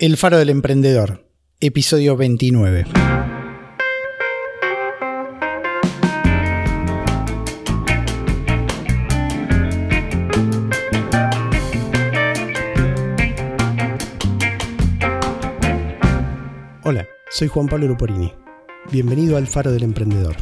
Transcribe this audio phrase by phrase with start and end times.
[0.00, 1.24] El Faro del Emprendedor,
[1.58, 2.84] episodio 29.
[16.84, 18.32] Hola, soy Juan Pablo Luporini.
[18.92, 20.36] Bienvenido al Faro del Emprendedor,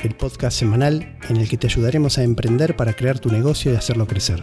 [0.00, 3.76] el podcast semanal en el que te ayudaremos a emprender para crear tu negocio y
[3.76, 4.42] hacerlo crecer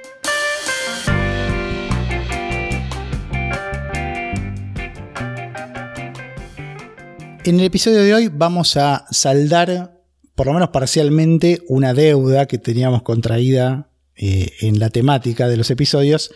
[7.43, 9.99] En el episodio de hoy vamos a saldar,
[10.35, 15.71] por lo menos parcialmente, una deuda que teníamos contraída eh, en la temática de los
[15.71, 16.31] episodios,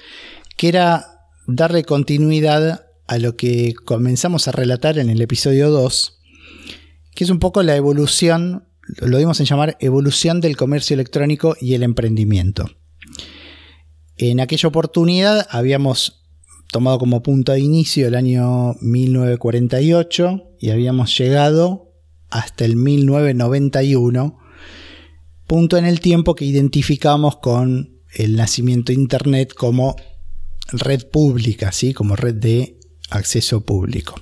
[0.57, 6.21] que era darle continuidad a lo que comenzamos a relatar en el episodio 2,
[7.13, 8.67] que es un poco la evolución,
[8.97, 12.65] lo dimos en llamar evolución del comercio electrónico y el emprendimiento.
[14.17, 16.24] En aquella oportunidad habíamos
[16.71, 21.91] tomado como punto de inicio el año 1948 y habíamos llegado
[22.30, 24.38] hasta el 1991,
[25.47, 29.95] punto en el tiempo que identificamos con el nacimiento de Internet como
[30.72, 31.94] red pública, ¿sí?
[31.94, 32.79] como red de
[33.09, 34.16] acceso público.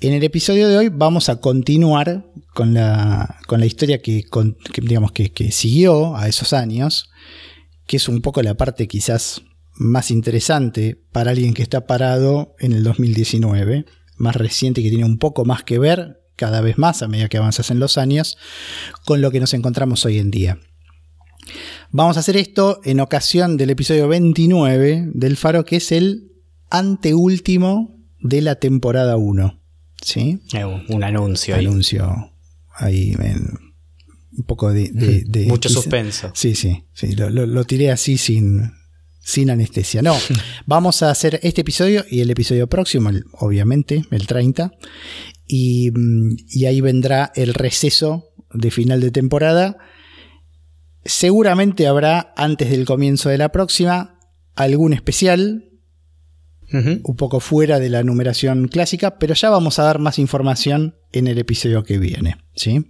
[0.00, 4.24] En el episodio de hoy vamos a continuar con la, con la historia que,
[4.82, 7.10] digamos, que, que siguió a esos años,
[7.86, 9.42] que es un poco la parte quizás
[9.82, 13.84] más interesante para alguien que está parado en el 2019,
[14.16, 17.36] más reciente que tiene un poco más que ver cada vez más a medida que
[17.36, 18.38] avanzas en los años
[19.04, 20.58] con lo que nos encontramos hoy en día.
[21.90, 26.32] Vamos a hacer esto en ocasión del episodio 29 del Faro, que es el
[26.70, 29.60] anteúltimo de la temporada 1.
[30.00, 30.40] ¿Sí?
[30.54, 31.54] Eh, un anuncio.
[31.54, 32.32] Anuncio
[32.74, 33.14] ahí.
[33.14, 35.46] un poco de...
[35.48, 36.30] Mucho suspenso.
[36.34, 37.14] Sí, sí, sí.
[37.14, 38.72] lo tiré así sin,
[39.22, 40.02] sin anestesia.
[40.02, 40.16] No,
[40.66, 44.72] vamos a hacer este episodio y el episodio próximo, obviamente, el 30.
[45.48, 49.78] Mm, y, ahí vendrá el receso de final de temporada.
[51.04, 54.18] Seguramente habrá, antes del comienzo de la próxima,
[54.54, 55.68] algún especial.
[56.74, 61.26] Un poco fuera de la numeración clásica, pero ya vamos a dar más información en
[61.26, 62.38] el episodio que viene.
[62.56, 62.86] ¿sí?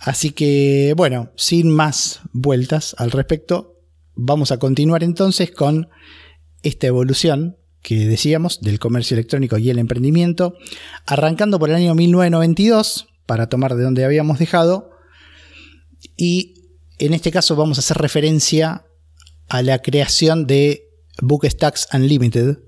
[0.00, 3.73] Así que, bueno, sin más vueltas al respecto,
[4.14, 5.88] vamos a continuar entonces con
[6.62, 10.54] esta evolución que decíamos del comercio electrónico y el emprendimiento,
[11.06, 14.90] arrancando por el año 1992, para tomar de donde habíamos dejado,
[16.16, 16.54] y
[16.98, 18.86] en este caso vamos a hacer referencia
[19.48, 20.88] a la creación de
[21.20, 22.58] Bookstacks Unlimited.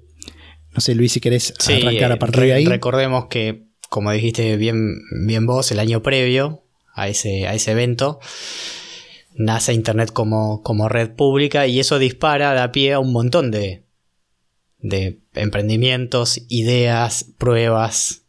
[0.73, 2.67] No sé, Luis, si querés arrancar a partir de ahí.
[2.67, 6.65] Recordemos que, como dijiste bien, bien vos, el año previo
[6.95, 8.21] a ese, a ese evento,
[9.37, 13.85] nace Internet como, como red pública y eso dispara, da pie a un montón de,
[14.79, 18.23] de emprendimientos, ideas, pruebas,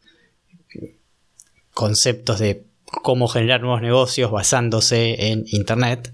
[1.73, 6.13] conceptos de cómo generar nuevos negocios basándose en Internet.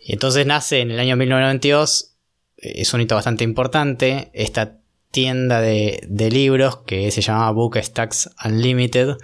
[0.00, 2.14] Y entonces nace en el año 1992,
[2.56, 4.78] es un hito bastante importante, esta
[5.10, 9.16] tienda de, de libros que se llamaba Bookstacks Unlimited.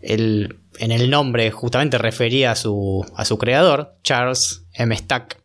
[0.00, 4.96] El en el nombre justamente refería a su, a su creador, Charles M.
[4.96, 5.40] Stack,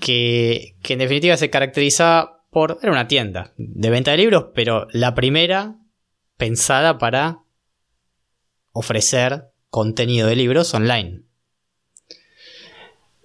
[0.00, 2.78] que, que en definitiva se caracterizaba por...
[2.82, 5.76] Era una tienda de venta de libros, pero la primera
[6.36, 7.40] pensada para
[8.72, 11.22] ofrecer contenido de libros online.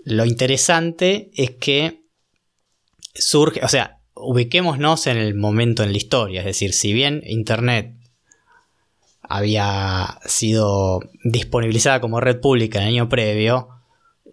[0.03, 2.03] Lo interesante es que
[3.13, 7.96] surge, o sea, ubiquémonos en el momento en la historia, es decir, si bien Internet
[9.29, 13.69] había sido disponibilizada como red pública en el año previo,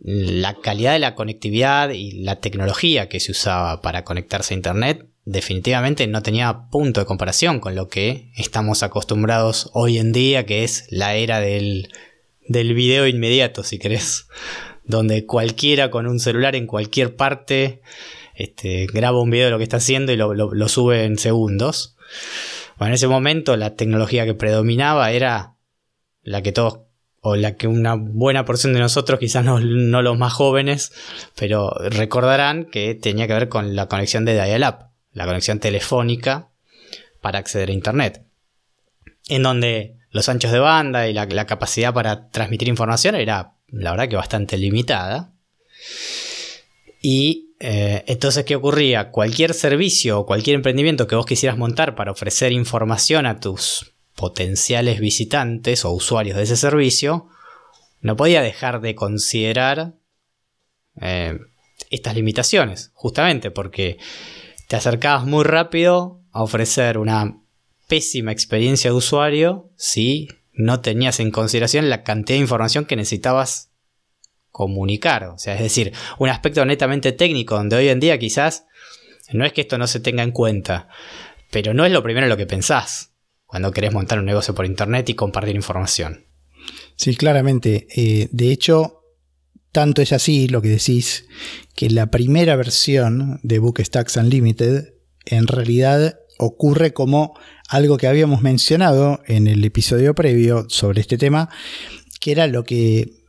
[0.01, 5.07] la calidad de la conectividad y la tecnología que se usaba para conectarse a Internet
[5.25, 10.65] definitivamente no tenía punto de comparación con lo que estamos acostumbrados hoy en día, que
[10.65, 11.89] es la era del,
[12.47, 14.27] del video inmediato, si querés,
[14.85, 17.81] donde cualquiera con un celular en cualquier parte
[18.35, 21.97] este, graba un video de lo que está haciendo y lo, sube en segundos.
[22.79, 25.55] Bueno, en ese momento la tecnología que predominaba era
[26.23, 26.81] la que todos,
[27.21, 30.93] o la que una buena porción de nosotros, quizás no, los más jóvenes,
[31.37, 36.49] pero recordarán que tenía que ver con la conexión de dial-up, la conexión telefónica
[37.21, 38.23] para acceder a Internet.
[39.29, 44.09] En donde los anchos de banda y la, capacidad para transmitir información era, la verdad,
[44.09, 45.33] que bastante limitada.
[47.01, 49.11] Y eh, entonces, ¿qué ocurría?
[49.11, 55.01] Cualquier servicio o cualquier emprendimiento que vos quisieras montar para ofrecer información a tus potenciales
[55.01, 57.29] visitantes o usuarios de ese servicio,
[58.01, 59.95] no podía dejar de considerar
[61.01, 61.39] eh,
[61.91, 63.99] estas limitaciones, justamente porque
[64.69, 67.41] te acercabas muy rápido a ofrecer una
[67.89, 73.71] pésima experiencia de usuario si no tenías en consideración la cantidad de información que necesitabas
[74.55, 75.25] comunicar.
[75.25, 78.67] O sea, es decir, un aspecto netamente técnico donde hoy en día quizás
[79.33, 80.87] no es que esto no se tenga en cuenta,
[81.51, 83.11] pero no es lo primero en lo que pensás
[83.47, 86.27] cuando querés montar un negocio por internet y compartir información.
[86.95, 87.89] Sí, claramente.
[87.97, 89.03] Eh, de hecho,
[89.73, 91.27] tanto es así lo que decís,
[91.75, 97.37] que la primera versión de Bookstacks Unlimited en realidad ocurre como
[97.69, 101.49] algo que habíamos mencionado en el episodio previo sobre este tema,
[102.21, 103.24] que era lo que,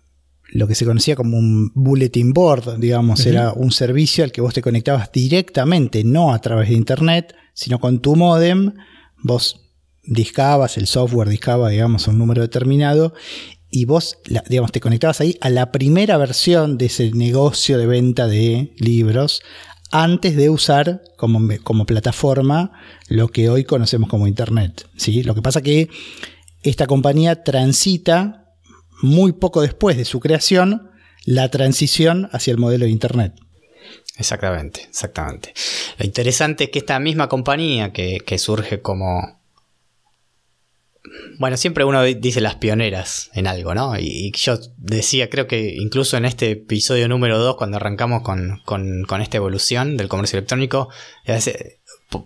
[0.50, 4.54] lo que se conocía como un bulletin board, digamos, era un servicio al que vos
[4.54, 8.74] te conectabas directamente, no a través de internet, sino con tu modem,
[9.24, 9.62] vos
[10.04, 13.14] discabas, el software discaba, digamos, un número determinado,
[13.72, 18.28] y vos, digamos, te conectabas ahí a la primera versión de ese negocio de venta
[18.28, 19.42] de libros
[19.92, 22.72] antes de usar como, como plataforma
[23.08, 24.88] lo que hoy conocemos como Internet.
[24.96, 25.24] ¿sí?
[25.24, 25.90] Lo que pasa que
[26.64, 28.45] esta compañía transita
[29.02, 30.92] muy poco después de su creación
[31.26, 33.34] la transición hacia el modelo de Internet.
[34.18, 35.54] Exactamente, exactamente.
[35.98, 39.42] Lo interesante es que esta misma compañía que, que surge como,
[41.38, 43.98] bueno, siempre uno dice las pioneras en algo, ¿no?
[44.00, 49.38] Y, yo decía, creo que incluso en este episodio número 2, cuando arrancamos con, esta
[49.38, 50.90] evolución del comercio electrónico,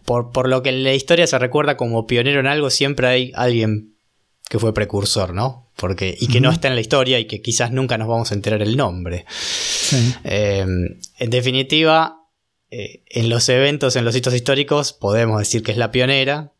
[0.05, 3.95] por, lo que en la historia se recuerda como pionero en algo, siempre hay alguien
[4.49, 5.71] que fue precursor, ¿no?
[5.77, 8.33] Porque, y que no está en la historia y que quizás nunca nos vamos a
[8.33, 9.25] enterar el nombre.
[10.23, 12.27] Em, en definitiva,
[12.71, 16.51] eh, en los eventos, en los hitos históricos, podemos decir que es la pionera,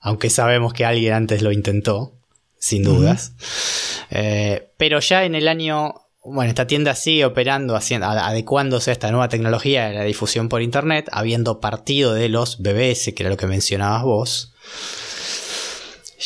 [0.00, 2.14] aunque sabemos que alguien antes lo intentó,
[2.58, 3.32] sin dudas.
[4.10, 9.10] Eh, pero ya en el año, bueno, esta tienda sigue operando, haciendo, adecuándose a esta
[9.10, 13.36] nueva tecnología de la difusión por Internet, habiendo partido de los BBS, que era lo
[13.36, 14.54] que mencionabas vos.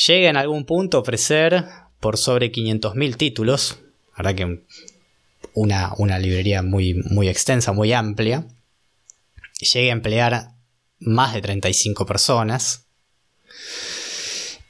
[0.07, 1.65] Llega en algún punto a ofrecer
[2.01, 3.79] por sobre 500.000 títulos,
[4.17, 4.65] verdad que
[5.55, 8.47] una, una librería muy, muy extensa, muy amplia.
[9.61, 10.49] Llega a emplear
[11.01, 12.87] más de 35 personas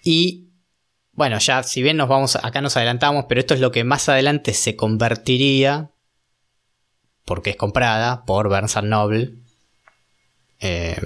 [0.02, 0.48] y
[1.12, 4.08] bueno, ya si bien nos vamos, acá nos adelantamos, pero esto es lo que más
[4.08, 5.90] adelante se convertiría,
[7.24, 9.34] porque es comprada por Barnes Noble,
[10.60, 10.96] em,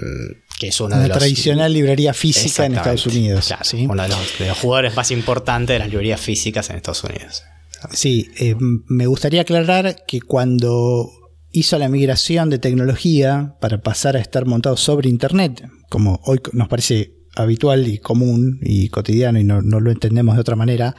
[0.63, 3.53] que es una, de la tradicional librería física en Estados Unidos.
[3.73, 7.43] Uno de los, jugadores más importantes de las librerías físicas en Estados Unidos.
[7.91, 11.11] Sí, em, me gustaría aclarar que cuando
[11.51, 16.69] hizo la migración de tecnología para pasar a estar montado sobre Internet, como hoy nos
[16.69, 20.95] parece habitual y común y cotidiano y no, lo entendemos de otra manera,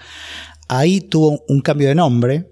[0.68, 2.50] ahí tuvo un cambio de nombre,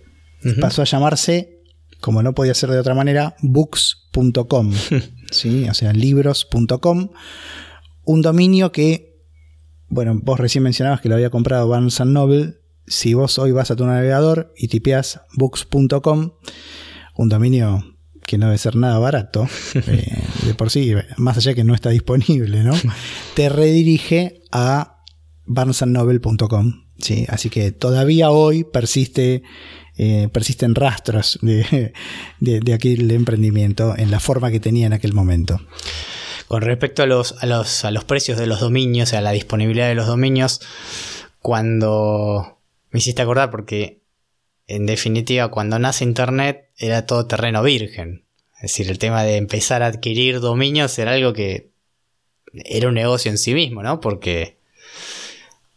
[0.62, 1.58] pasó a llamarse,
[2.00, 4.72] como no podía ser de otra manera, books.com,
[5.32, 5.68] ¿sí?
[5.68, 7.10] o sea, libros.com,
[8.04, 9.20] un dominio que,
[9.88, 13.76] bueno, vos recién mencionabas que lo había comprado Barnes Noble, si vos hoy vas a
[13.76, 16.32] tu navegador y tipeas books.com,
[17.16, 17.84] un dominio
[18.26, 21.90] que no debe ser nada barato, eh, de por sí, más allá que no está
[21.90, 22.74] disponible, ¿no?
[23.34, 25.02] Te redirige a
[25.46, 26.84] barnesandnoble.com.
[26.98, 27.26] ¿sí?
[27.28, 29.42] Así que todavía hoy persiste,
[29.98, 31.92] eh, persisten rastros de,
[32.40, 35.60] de, aquel emprendimiento en la forma que tenía en aquel momento.
[36.48, 39.88] Con respecto a los, a los, a los precios de los dominios, a la disponibilidad
[39.88, 40.60] de los dominios,
[41.40, 42.58] cuando
[42.90, 44.02] me hiciste acordar porque
[44.66, 48.24] en definitiva, cuando nace Internet era todo terreno virgen.
[48.56, 51.72] Es decir, el tema de empezar a adquirir dominios era algo que
[52.54, 54.00] era un negocio en sí mismo, ¿no?
[54.00, 54.58] Porque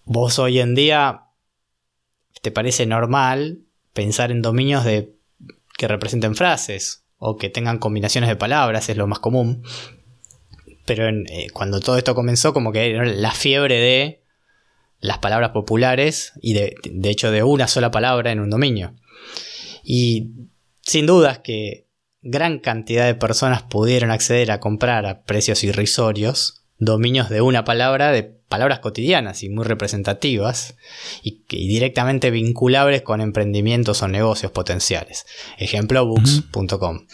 [0.05, 1.23] vos hoy en día
[2.41, 3.64] te parece normal
[3.95, 5.15] pensar en dominios de
[5.77, 9.63] que representen frases o que tengan combinaciones de palabras, es lo más común.
[10.85, 14.21] Pero eh, cuando todo esto comenzó, como que era la fiebre de
[14.99, 16.75] las palabras populares y de,
[17.05, 18.93] hecho de una sola palabra en un dominio.
[19.83, 20.31] Y
[20.81, 21.87] sin dudas que
[22.21, 28.11] gran cantidad de personas pudieron acceder a comprar a precios irrisorios dominios de una palabra,
[28.11, 30.75] de palabras cotidianas y muy representativas
[31.23, 35.25] y, directamente vinculables con emprendimientos o negocios potenciales.
[35.57, 37.07] Ejemplo, books.com.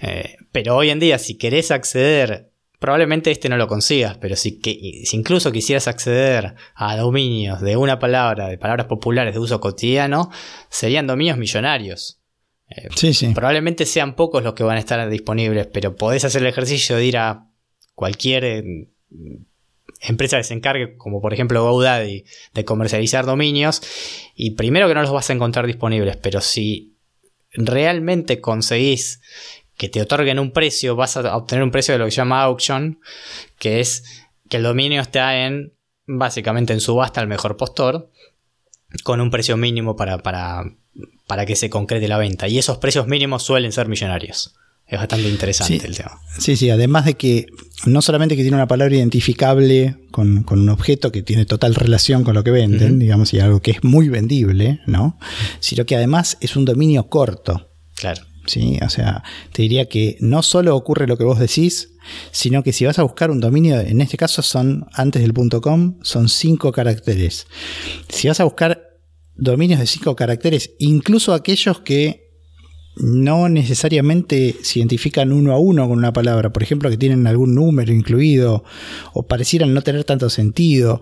[0.00, 4.58] Eh, pero hoy en día, si querés acceder, probablemente este no lo consigas, pero si,
[4.58, 9.60] que, si incluso quisieras acceder a dominios de una palabra, de palabras populares de uso
[9.60, 10.30] cotidiano,
[10.68, 12.20] serían dominios millonarios.
[12.68, 13.28] Eh, sí, sí.
[13.34, 17.06] Probablemente sean pocos los que van a estar disponibles, pero podés hacer el ejercicio de
[17.06, 17.48] ir a
[17.94, 18.88] cualquier eh,
[20.02, 23.82] empresa que se encargue, como por ejemplo GoDaddy, de comercializar dominios,
[24.34, 26.96] y primero que no los vas a encontrar disponibles, pero si
[27.52, 29.20] realmente conseguís
[29.76, 32.42] que te otorguen un precio, vas a obtener un precio de lo que se llama
[32.42, 33.00] auction,
[33.58, 34.04] que es
[34.48, 35.72] que el dominio está en
[36.06, 38.10] básicamente en subasta al mejor postor,
[39.04, 40.64] con un precio mínimo para, para,
[41.26, 42.48] para que se concrete la venta.
[42.48, 44.54] Y esos precios mínimos suelen ser millonarios.
[44.92, 46.20] Es bastante interesante el tema.
[46.38, 47.46] Sí, sí, además de que
[47.86, 52.34] no solamente que tiene una palabra identificable con, un objeto que tiene total relación con
[52.34, 55.18] lo que venden, digamos, y algo que es muy vendible, ¿no?
[55.60, 57.70] Sino que además es un dominio corto.
[57.94, 58.20] Claro.
[58.44, 59.22] Sí, o sea,
[59.52, 61.94] te diría que no solo ocurre lo que vos decís,
[62.30, 65.32] sino que si vas a buscar un dominio, en este caso son antes del
[65.62, 67.46] .com, son cinco caracteres.
[68.10, 68.90] Si vas a buscar
[69.36, 72.21] dominios de cinco caracteres, incluso aquellos que
[72.96, 77.54] no necesariamente se identifican uno a uno con una palabra, por ejemplo, que tienen algún
[77.54, 78.64] número incluido
[79.14, 81.00] o parecieran no tener tanto sentido.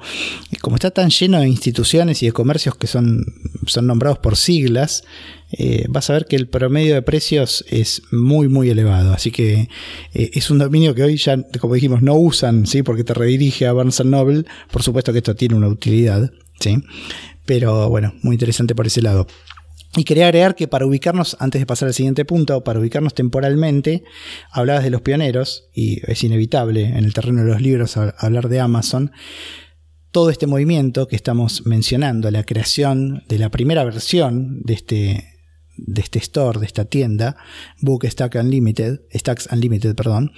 [0.61, 3.25] Como está tan lleno de instituciones y de comercios que son,
[3.67, 5.03] son nombrados por siglas,
[5.53, 9.13] eh, vas a ver que el promedio de precios es muy, muy elevado.
[9.13, 9.69] Así que
[10.15, 12.83] eh, es un dominio que hoy ya, como dijimos, no usan, ¿sí?
[12.83, 14.45] porque te redirige a Barnes Noble.
[14.71, 16.31] Por supuesto que esto tiene una utilidad,
[16.61, 16.79] ¿sí?
[17.47, 19.27] pero bueno, muy interesante por ese lado.
[19.97, 24.05] Y quería agregar que para ubicarnos, antes de pasar al siguiente punto, para ubicarnos temporalmente,
[24.53, 28.61] hablabas de los pioneros, y es inevitable en el terreno de los libros hablar de
[28.61, 29.11] Amazon.
[30.13, 35.25] Todo este movimiento que estamos mencionando, la creación de la primera versión de este,
[35.77, 37.37] de este store, de esta tienda,
[37.81, 40.33] Book Stack Unlimited, Stacks Unlimited, perdón,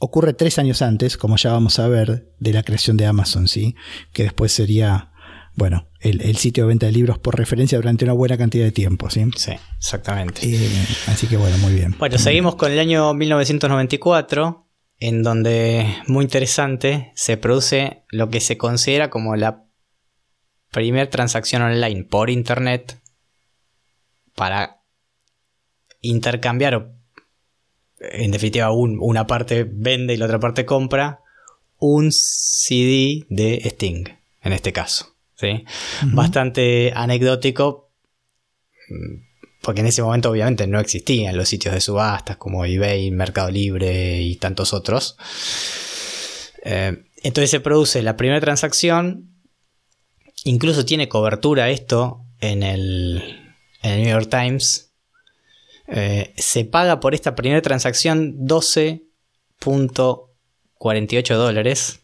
[0.00, 3.74] ocurre tres años antes, como ya vamos a ver, de la creación de Amazon, ¿sí?
[4.12, 5.10] que después sería
[5.56, 9.08] bueno, el, sitio de venta de libros por referencia durante una buena cantidad de tiempo.
[9.10, 10.40] Sí, sí exactamente.
[10.44, 11.94] Eh, así que bueno, muy bien.
[11.98, 14.66] Bueno, seguimos con el año 1994,
[14.98, 19.64] en donde, muy interesante, se produce lo que se considera como la
[20.70, 23.00] primera transacción online por Internet
[24.34, 24.80] para
[26.00, 26.90] intercambiar,
[28.00, 31.20] en definitiva, una parte vende y la otra parte compra,
[31.78, 34.08] un CD de Sting,
[34.42, 35.13] en este caso.
[36.02, 37.90] Bastante anecdótico,
[39.60, 44.20] porque en ese momento obviamente no existían los sitios de subastas como eBay, Mercado Libre
[44.20, 45.16] y tantos otros.
[46.64, 49.34] Eh, entonces se produce la primera transacción,
[50.44, 53.40] incluso tiene cobertura esto en el,
[53.82, 54.92] New York Times.
[55.88, 62.00] Eh, se paga por esta primera transacción 12.48 dólares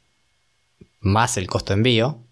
[1.01, 2.27] más el costo de envío.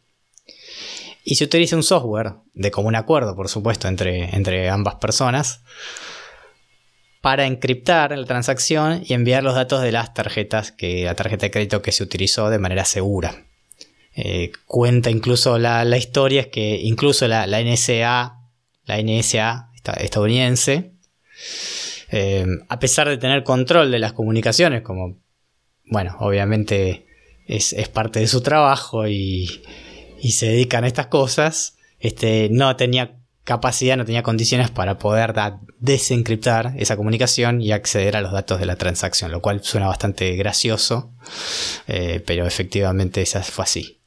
[1.31, 5.63] Y se utiliza un software de común acuerdo, por supuesto, entre, entre ambas personas
[7.21, 11.51] para encriptar la transacción y enviar los datos de las tarjetas, que la tarjeta de
[11.51, 13.45] crédito que se utilizó de manera segura.
[14.17, 18.39] Eh, cuenta incluso la, historia, es que incluso la, NSA,
[18.87, 20.95] la NSA estadounidense,
[22.11, 25.19] eh, a pesar de tener control de las comunicaciones, como,
[25.85, 27.05] bueno, obviamente
[27.47, 29.61] es, es parte de su trabajo y,
[30.21, 35.35] y se dedican a estas cosas, este, no tenía capacidad, no tenía condiciones para poder
[35.81, 40.37] desencriptar esa comunicación y acceder a los datos de la transacción, lo cual suena bastante
[40.37, 41.13] gracioso,
[41.87, 44.01] eh, pero efectivamente esa fue así.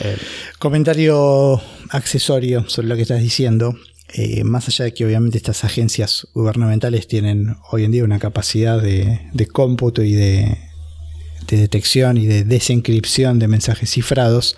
[0.00, 0.16] Eh,
[0.58, 1.60] Comentario
[1.90, 3.76] accesorio sobre lo que estás diciendo.
[4.14, 8.80] Eh, más allá de que obviamente estas agencias gubernamentales tienen hoy en día una capacidad
[8.80, 10.56] de, de cómputo y de,
[11.46, 14.56] de detección y de desencripción de mensajes cifrados,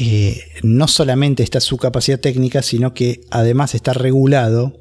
[0.00, 4.80] eh, no solamente está su capacidad técnica, sino que además está regulado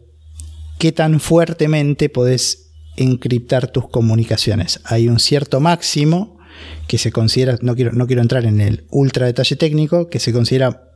[0.80, 4.80] qué tan fuertemente podés encriptar tus comunicaciones.
[4.86, 6.38] Hay un cierto máximo
[6.88, 10.34] que se considera, no quiero, no quiero entrar en el ultra detalle técnico, que se
[10.34, 10.91] considera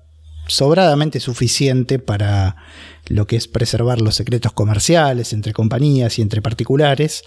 [0.48, 2.56] sobradamente suficiente para
[3.08, 7.24] lo que es preservar los secretos comerciales entre compañías y entre particulares,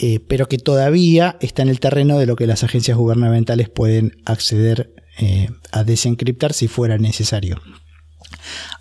[0.00, 4.22] eh, pero que todavía está en el terreno de lo que las agencias gubernamentales pueden
[4.24, 7.60] acceder eh, a desencriptar si fuera necesario.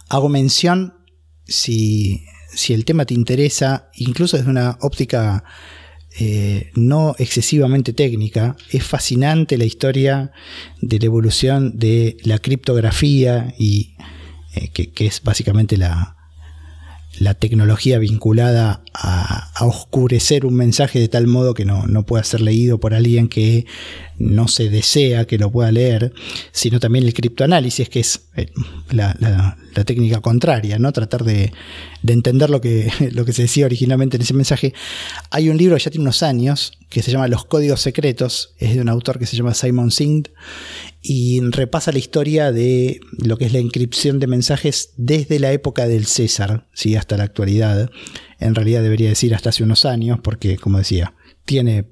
[0.10, 0.94] Hago mención,
[1.46, 5.44] si, si el tema te interesa, incluso desde una óptica
[6.20, 10.32] eh, no excesivamente técnica, es fascinante la historia
[10.82, 13.94] de la evolución de la criptografía y
[14.56, 16.18] eh, que, es básicamente la,
[17.40, 22.80] tecnología vinculada a, oscurecer un mensaje de tal modo que no, no pueda ser leído
[22.80, 23.66] por alguien que
[24.22, 26.14] no se desea que lo pueda leer,
[26.52, 28.48] sino también el criptoanálisis, que es eh,
[28.92, 30.92] la, técnica contraria, ¿no?
[30.92, 31.52] Tratar de,
[32.06, 34.74] entender lo que, lo que se decía originalmente en ese mensaje.
[35.32, 38.76] Hay un libro que ya tiene unos años que se llama Los Códigos Secretos, es
[38.76, 40.30] de un autor que se llama Simon Singh,
[41.02, 45.88] y repasa la historia de lo que es la inscripción de mensajes desde la época
[45.88, 46.96] del César, ¿sí?
[46.96, 47.90] hasta la actualidad.
[48.40, 51.86] En realidad debería decir hasta hace unos años, porque, como decía, tiene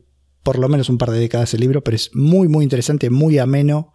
[0.44, 3.38] por lo menos un par de décadas el libro, pero es muy, muy interesante, muy
[3.38, 3.94] ameno.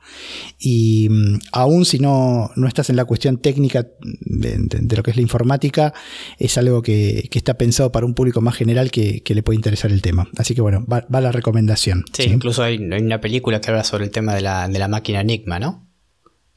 [0.58, 3.86] Y mm, aún si no, no estás en la cuestión técnica
[4.20, 5.94] de, lo que es la informática,
[6.38, 10.02] es algo que, está pensado para un público más general que, le puede interesar el
[10.02, 10.28] tema.
[10.36, 12.04] Así que bueno, va, la recomendación.
[12.12, 15.20] Sí, incluso hay, una película que habla sobre el tema de la, de la máquina
[15.20, 15.88] Enigma, ¿no?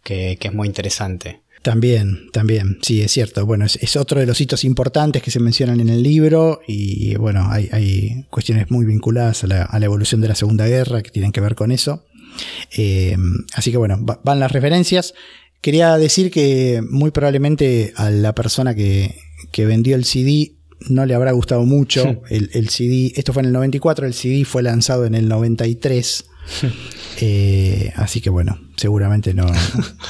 [0.03, 1.41] que es muy interesante.
[1.61, 3.45] También, también, sí, es cierto.
[3.45, 7.47] Bueno, es, otro de los hitos importantes que se mencionan en el libro y bueno,
[7.49, 11.55] hay, cuestiones muy vinculadas a la, evolución de la Segunda Guerra que tienen que ver
[11.55, 12.05] con eso.
[12.77, 13.17] Eh,
[13.53, 15.13] así que bueno, van las referencias.
[15.61, 19.15] Quería decir que muy probablemente a la persona que,
[19.57, 20.53] vendió el CD
[20.89, 22.21] no le habrá gustado mucho.
[22.29, 26.25] El, el, CD, esto fue en el 94, el CD fue lanzado en el 93.
[27.20, 29.48] Eh, así que bueno, seguramente no,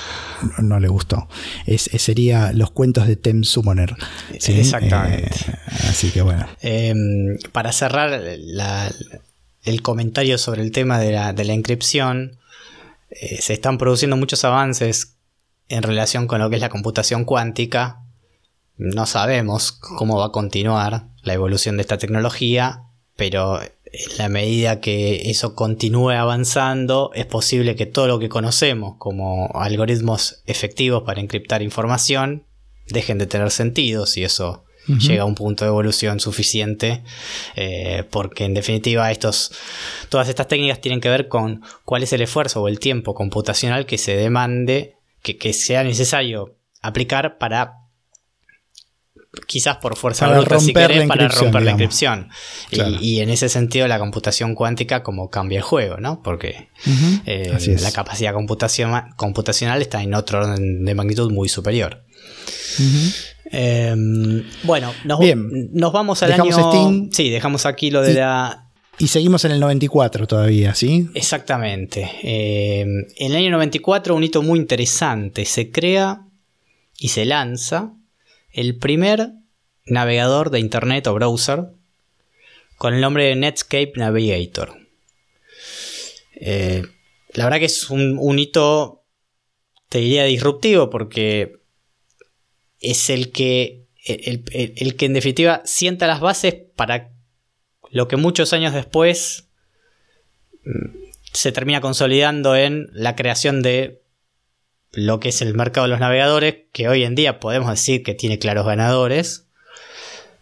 [0.62, 1.30] no, le gustó.
[1.66, 3.96] Es, sería los cuentos de Tem Summoner.
[4.34, 5.34] Exactamente.
[5.48, 5.56] Eh,
[5.88, 6.46] así que bueno.
[6.60, 12.40] Em, para cerrar el comentario sobre el tema de la, de la inscripción,
[13.10, 15.16] eh, se están produciendo muchos avances
[15.70, 18.02] en relación con lo que es la computación cuántica.
[18.78, 22.84] No sabemos cómo va a continuar la evolución de esta tecnología,
[23.16, 28.96] pero en la medida que eso continúe avanzando, es posible que todo lo que conocemos
[28.98, 32.46] como algoritmos efectivos para encriptar información
[32.88, 37.04] dejen de tener sentido si eso llega a un punto de evolución suficiente,
[37.58, 39.52] eh, porque en definitiva estos,
[40.08, 43.86] todas estas técnicas tienen que ver con cuál es el esfuerzo o el tiempo computacional
[43.86, 47.87] que se demande, que sea necesario aplicar para
[49.46, 52.30] quizás por fuerza bruta si querés, para romper la inscripción.
[52.72, 56.22] Y, en ese sentido la computación cuántica como cambia el juego, ¿no?
[56.22, 56.70] Porque
[57.26, 62.04] eh, la capacidad computacional está en otro orden de magnitud muy superior.
[63.52, 65.20] Em, bueno, nos,
[65.72, 67.08] nos, vamos al año...
[67.12, 68.64] Sí, dejamos aquí lo de la...
[69.00, 71.08] Y seguimos en el 94 todavía, ¿sí?
[71.14, 72.10] Exactamente.
[72.24, 75.46] Em, en el año 94 un hito muy interesante.
[75.46, 76.26] Se crea
[76.98, 77.94] y se lanza
[78.58, 79.34] el primer
[79.86, 81.68] navegador de Internet o browser
[82.76, 84.76] con el nombre de Netscape Navigator.
[86.34, 86.84] Eh,
[87.34, 89.04] la verdad que es un, hito,
[89.90, 91.60] te diría, disruptivo porque
[92.80, 94.44] es el que, el,
[94.96, 97.12] que en definitiva sienta las bases para
[97.92, 99.50] lo que muchos años después
[100.64, 100.98] mm,
[101.32, 104.02] se termina consolidando en la creación de
[104.98, 108.16] lo que es el mercado de los navegadores, que hoy en día podemos decir que
[108.16, 109.46] tiene claros ganadores,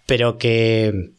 [0.06, 1.12] pero que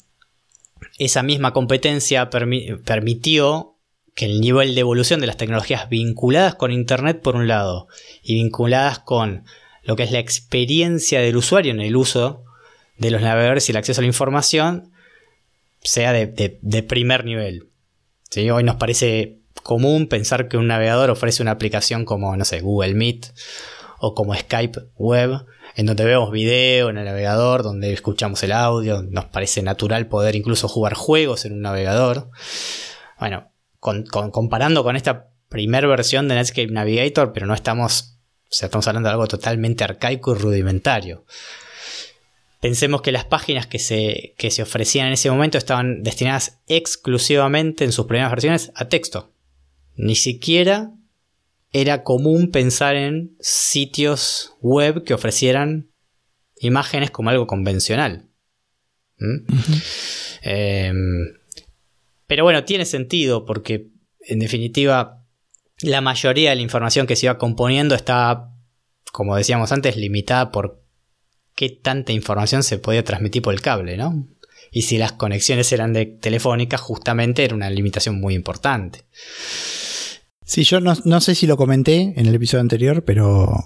[0.97, 3.77] esa misma competencia permitió
[4.15, 7.89] que el nivel de evolución de las tecnologías vinculadas con Internet por un lado
[8.23, 9.45] y vinculadas con
[9.83, 12.43] lo que es la experiencia del usuario en el uso
[12.97, 14.93] de los navegadores y el acceso a la información
[15.83, 17.69] sea de, primer nivel.
[18.51, 22.95] Hoy nos parece común pensar que un navegador ofrece una aplicación como, no sé, Google
[22.95, 23.27] Meet
[23.99, 29.03] o como Skype Web, en donde vemos video en el navegador, donde escuchamos el audio,
[29.03, 32.31] nos parece natural poder incluso jugar juegos en un navegador.
[33.19, 33.51] Bueno,
[33.81, 39.09] comparando con esta primera versión de Netscape Navigator, pero no estamos, o sea, estamos hablando
[39.09, 41.25] de algo totalmente arcaico y rudimentario.
[42.61, 47.85] Pensemos que las páginas que se, que se ofrecían en ese momento estaban destinadas exclusivamente
[47.85, 49.36] en sus primeras versiones a texto.
[49.97, 50.93] Ni siquiera
[51.73, 55.91] era común pensar en sitios web que ofrecieran
[56.61, 58.29] imágenes como algo convencional.
[59.19, 59.37] ¿Mm?
[60.43, 61.39] Em,
[62.27, 63.89] pero bueno, tiene sentido porque
[64.21, 65.25] en definitiva
[65.81, 68.51] la mayoría de la información que se iba componiendo está,
[69.13, 70.83] como decíamos antes, limitada por
[71.55, 74.29] qué tanta información se podía transmitir por el cable, ¿no?
[74.71, 79.05] Y si las conexiones eran de telefónicas, justamente era una limitación muy importante.
[80.47, 83.65] Sí, yo no, sé si lo comenté en el episodio anterior, pero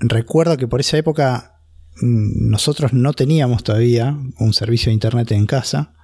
[0.00, 1.60] recuerdo que por esa época
[2.02, 5.94] mm, nosotros no teníamos todavía un servicio de internet en casa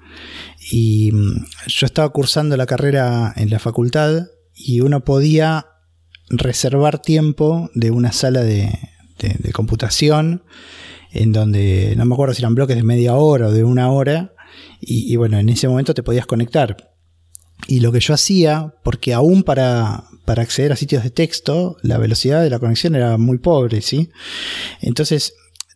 [0.70, 5.66] y mm, yo estaba cursando la carrera en la facultad y uno podía
[6.28, 8.72] reservar tiempo de una sala de,
[9.52, 10.44] computación
[11.10, 14.34] en donde no me acuerdo si eran bloques de media hora o de una hora
[14.80, 16.89] y, bueno, en ese momento te podías conectar.
[17.66, 21.98] Y lo que yo hacía, porque aún para, para acceder a sitios de texto, la
[21.98, 24.10] velocidad de la conexión era muy pobre, ¿sí?
[24.80, 25.34] Entonces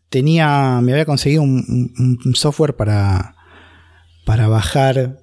[0.08, 3.36] tenía, me había conseguido un, software para,
[4.24, 5.18] para bajar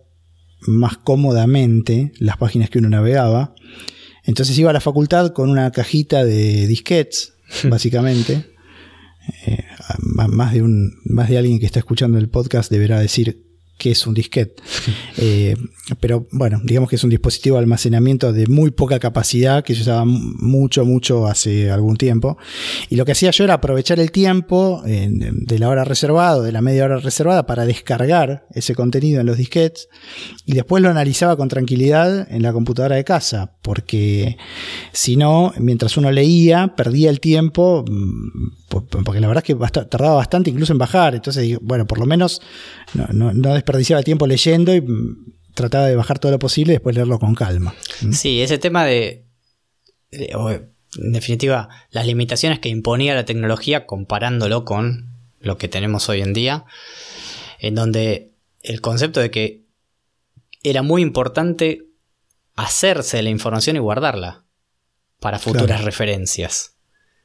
[0.68, 3.56] más cómodamente las páginas que uno navegaba.
[4.24, 8.52] Entonces iba a la facultad con una cajita de disquets, básicamente.
[9.48, 9.64] Eh,
[10.00, 13.51] más, de un, más de alguien que está escuchando el podcast deberá decir
[13.82, 14.62] que es un disquete.
[15.18, 15.56] Eh,
[16.00, 19.82] pero bueno, digamos que es un dispositivo de almacenamiento de muy poca capacidad que yo
[19.82, 22.38] usaba mucho, mucho hace algún tiempo.
[22.90, 26.62] Y lo que hacía yo era aprovechar el tiempo de la hora reservada, de la
[26.62, 29.90] media hora reservada, para descargar ese contenido en los disquetes
[30.46, 34.38] y después lo analizaba con tranquilidad en la computadora de casa, porque
[34.92, 38.52] si no, mientras uno leía, perdía el tiempo, mm,
[39.04, 41.16] porque la verdad es que tardaba bastante incluso en bajar.
[41.16, 42.42] Entonces, bueno, por lo menos
[42.94, 46.96] no, no desperdiciaba tiempo leyendo y mm, trataba de bajar todo lo posible y después
[46.96, 47.74] leerlo con calma.
[48.02, 48.14] ¿Mm?
[48.14, 49.26] Sí, ese tema de,
[50.12, 56.34] en definitiva, las limitaciones que imponía la tecnología comparándolo con lo que tenemos hoy en
[56.34, 56.66] día,
[57.60, 59.66] en donde el concepto de que
[60.64, 61.88] era muy importante
[62.56, 64.44] hacerse la información y guardarla
[65.20, 66.76] para futuras referencias.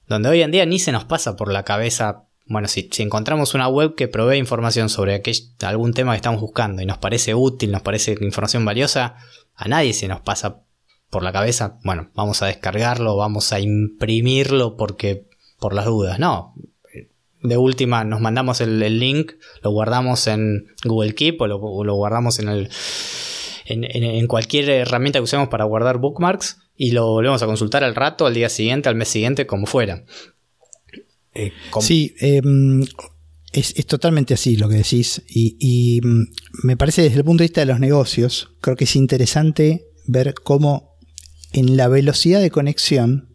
[0.07, 3.69] Donde hoy en día ni se nos pasa por la cabeza bueno, si, encontramos una
[3.69, 5.21] web que provee información sobre
[5.63, 9.17] algún tema que estamos buscando y nos parece útil, nos parece información valiosa,
[9.55, 10.63] a nadie se nos pasa
[11.11, 15.27] por la cabeza, bueno, vamos a descargarlo, vamos a imprimirlo porque
[15.59, 16.19] por las dudas.
[16.19, 16.55] No,
[17.43, 19.33] de última nos mandamos el, link,
[19.63, 22.71] lo guardamos en Google Keep o lo, guardamos en, el,
[23.67, 28.27] en, cualquier herramienta que usemos para guardar bookmarks y lo volvemos a consultar al rato,
[28.27, 30.05] al día siguiente, al mes siguiente, como fuera.
[31.37, 32.83] Eh, sí, em,
[33.53, 35.23] es, totalmente así lo que decís.
[35.29, 36.23] Y, mm,
[36.65, 40.35] me parece desde el punto de vista de los negocios, creo que es interesante ver
[40.35, 40.97] cómo
[41.53, 43.29] en la velocidad de conexión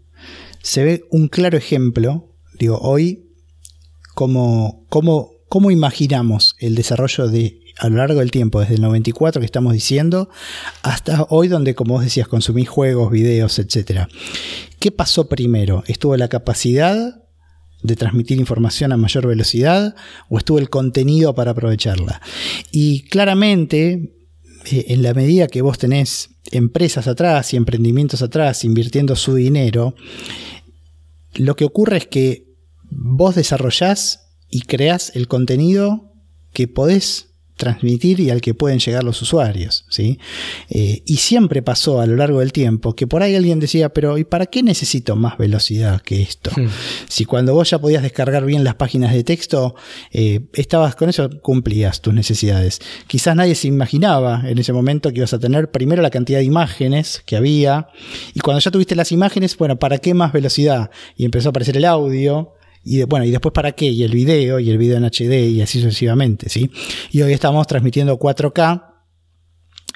[0.61, 2.35] se ve un claro ejemplo.
[2.59, 3.31] Digo, hoy,
[4.13, 9.39] cómo, cómo, cómo imaginamos el desarrollo de a lo largo del tiempo, desde el 94
[9.39, 10.29] que estamos diciendo,
[10.83, 14.07] hasta hoy donde, como vos decías, consumís juegos, videos, etc.
[14.77, 15.83] ¿Qué pasó primero?
[15.87, 17.20] ¿Estuvo la capacidad
[17.83, 19.95] de transmitir información a mayor velocidad
[20.29, 22.21] o estuvo el contenido para aprovecharla.
[22.71, 24.13] Y claramente,
[24.71, 29.95] eh, en la medida que vos tenés empresas atrás y emprendimientos atrás invirtiendo su dinero,
[31.35, 32.51] lo que ocurre es que
[32.89, 36.13] vos desarrollás y creás el contenido
[36.53, 37.30] que podés
[37.61, 39.85] transmitir y al que pueden llegar los usuarios.
[39.87, 40.17] ¿sí?
[40.69, 44.17] Eh, y siempre pasó a lo largo del tiempo que por ahí alguien decía, pero
[44.17, 46.49] ¿y para qué necesito más velocidad que esto?
[46.55, 46.69] Hmm.
[47.07, 49.75] Si cuando vos ya podías descargar bien las páginas de texto,
[50.11, 52.81] eh, estabas con eso, cumplías tus necesidades.
[53.05, 56.45] Quizás nadie se imaginaba en ese momento que ibas a tener primero la cantidad de
[56.45, 57.89] imágenes que había,
[58.33, 60.89] y cuando ya tuviste las imágenes, bueno, ¿para qué más velocidad?
[61.15, 64.59] Y empezó a aparecer el audio, y bueno, y después para qué, y el video,
[64.59, 66.71] y el video en HD, y así sucesivamente, ¿sí?
[67.11, 68.87] Y hoy estamos transmitiendo 4K.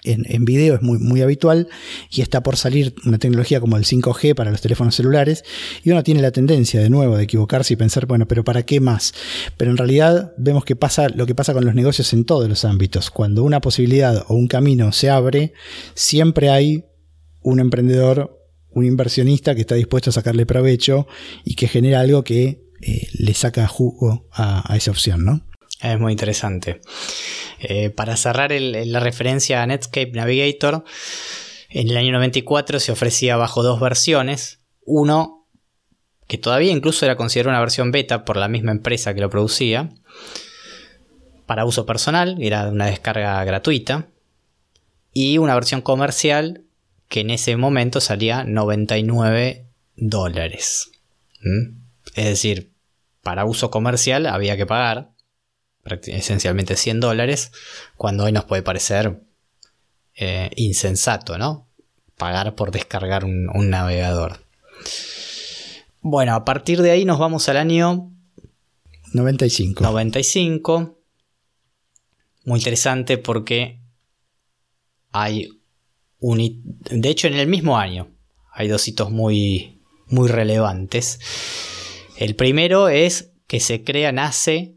[0.04, 1.68] En, en, video es muy, muy habitual
[2.12, 5.44] y está por salir una tecnología como el 5G para los teléfonos celulares
[5.84, 8.80] y uno tiene la tendencia de nuevo de equivocarse y pensar, bueno, pero ¿para qué
[8.80, 9.16] más?
[9.58, 12.66] Pero en realidad vemos que pasa lo que pasa con los negocios en todos los
[12.66, 13.10] ámbitos.
[13.10, 15.54] Cuando una posibilidad o un camino se abre,
[15.96, 16.86] siempre hay
[17.42, 21.08] un emprendedor, un inversionista que está dispuesto a sacarle provecho
[21.44, 25.42] y que genera algo que eh, le saca jugo a, esa opción, ¿no?
[25.82, 26.82] Es muy interesante.
[27.60, 30.84] Eh, para cerrar la referencia a Netscape Navigator,
[31.70, 34.60] en el año 94 se ofrecía bajo dos versiones.
[34.86, 35.48] Uno,
[36.28, 39.92] que todavía incluso era considerado una versión beta por la misma empresa que lo producía,
[41.46, 44.08] para uso personal, era una descarga gratuita.
[45.14, 46.64] Y una versión comercial
[47.08, 50.92] que en ese momento salía 99 dólares.
[51.42, 51.85] ¿Mm?
[52.16, 52.74] Es decir,
[53.22, 55.12] para uso comercial había que pagar
[56.08, 57.52] esencialmente 100 dólares,
[57.98, 59.22] cuando hoy nos puede parecer
[60.16, 61.68] eh, insensato, ¿no?
[62.18, 64.40] Pagar por descargar un, navegador.
[66.02, 68.12] Bueno, a partir de ahí nos vamos al año
[69.14, 69.84] 95.
[69.84, 70.98] 95.
[72.46, 73.82] Muy interesante porque
[75.12, 75.50] hay
[76.20, 76.38] un...
[76.90, 78.12] De hecho, en el mismo año
[78.54, 81.20] hay dos hitos muy, muy relevantes.
[82.18, 84.76] El primero es que se crea, nace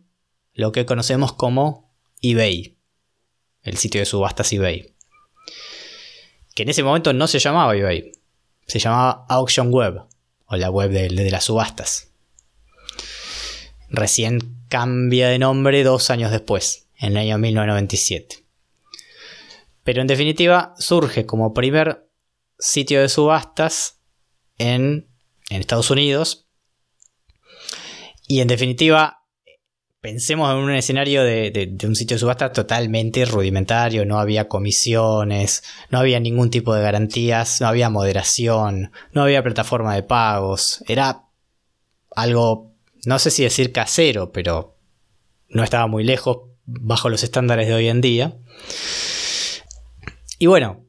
[0.55, 2.77] lo que conocemos como eBay,
[3.63, 4.95] el sitio de subastas eBay.
[6.55, 8.13] Que en ese momento no se llamaba eBay,
[8.67, 10.03] se llamaba Auction Web,
[10.47, 12.11] o la web de, las subastas.
[13.89, 18.45] Recién cambia de nombre dos años después, en el año 1997.
[19.85, 22.11] Pero en definitiva surge como primer
[22.59, 24.01] sitio de subastas
[24.59, 25.09] en,
[25.51, 26.48] Estados Unidos.
[28.29, 29.25] Y en definitiva,
[30.01, 35.99] pensemos en un escenario de, un sitio de subastas totalmente rudimentario, no había comisiones, no
[35.99, 41.25] había ningún tipo de garantías, no había moderación, no había plataforma de pagos, era
[42.15, 42.75] algo,
[43.07, 44.77] no sé si decir casero, pero
[45.49, 48.37] no estaba muy lejos bajo los estándares de hoy en día.
[50.39, 50.85] Y bueno,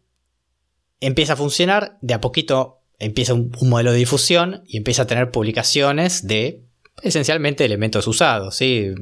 [1.00, 5.32] empieza a funcionar, de a poquito empieza un, modelo de difusión y empieza a tener
[5.32, 6.66] publicaciones de
[7.02, 8.94] esencialmente elementos usados, ¿sí?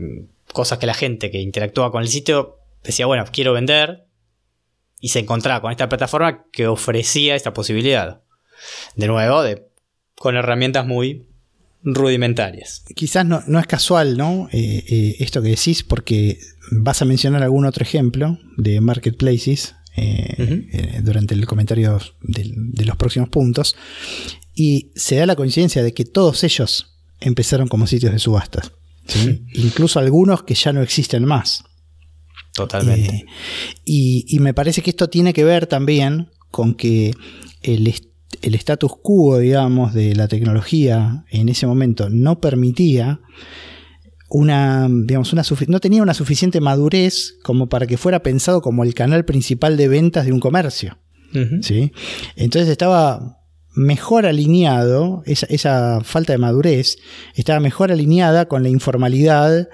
[0.53, 4.07] cosas que la gente que interactúa con el sitio decía, bueno, quiero vender,
[4.99, 8.21] y se encontraba con esta plataforma que ofrecía esta posibilidad.
[8.95, 9.67] De nuevo, de,
[10.15, 11.27] con herramientas muy
[11.83, 12.83] rudimentarias.
[12.95, 14.49] Quizás no, es casual, ¿no?
[14.51, 16.39] Eh, eh, esto que decís, porque
[16.71, 23.29] vas a mencionar algún otro ejemplo de marketplaces eh, durante el comentario de, los próximos
[23.29, 23.75] puntos.
[24.53, 28.71] Y se da la coincidencia de que todos ellos empezaron como sitios de subastas.
[29.53, 31.63] Incluso algunos que ya no existen más.
[32.53, 33.15] Totalmente.
[33.15, 33.25] Eh,
[33.85, 37.13] y, me parece que esto tiene que ver también con que
[37.61, 37.93] el,
[38.41, 43.21] el status quo, digamos, de la tecnología en ese momento no permitía
[44.29, 48.93] una, digamos, una no tenía una suficiente madurez como para que fuera pensado como el
[48.93, 50.97] canal principal de ventas de un comercio.
[51.61, 51.91] ¿sí?
[52.35, 53.41] Entonces estaba
[53.77, 56.97] mejor alineado, esa, falta de madurez,
[57.35, 59.69] estaba mejor alineada con la informalidad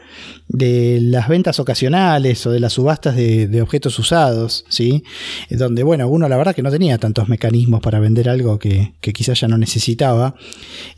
[0.50, 5.04] de las ventas ocasionales o de las subastas de, objetos usados, ¿sí?
[5.50, 9.14] Donde, bueno, uno la verdad que no tenía tantos mecanismos para vender algo que, que
[9.14, 10.36] quizás ya no necesitaba.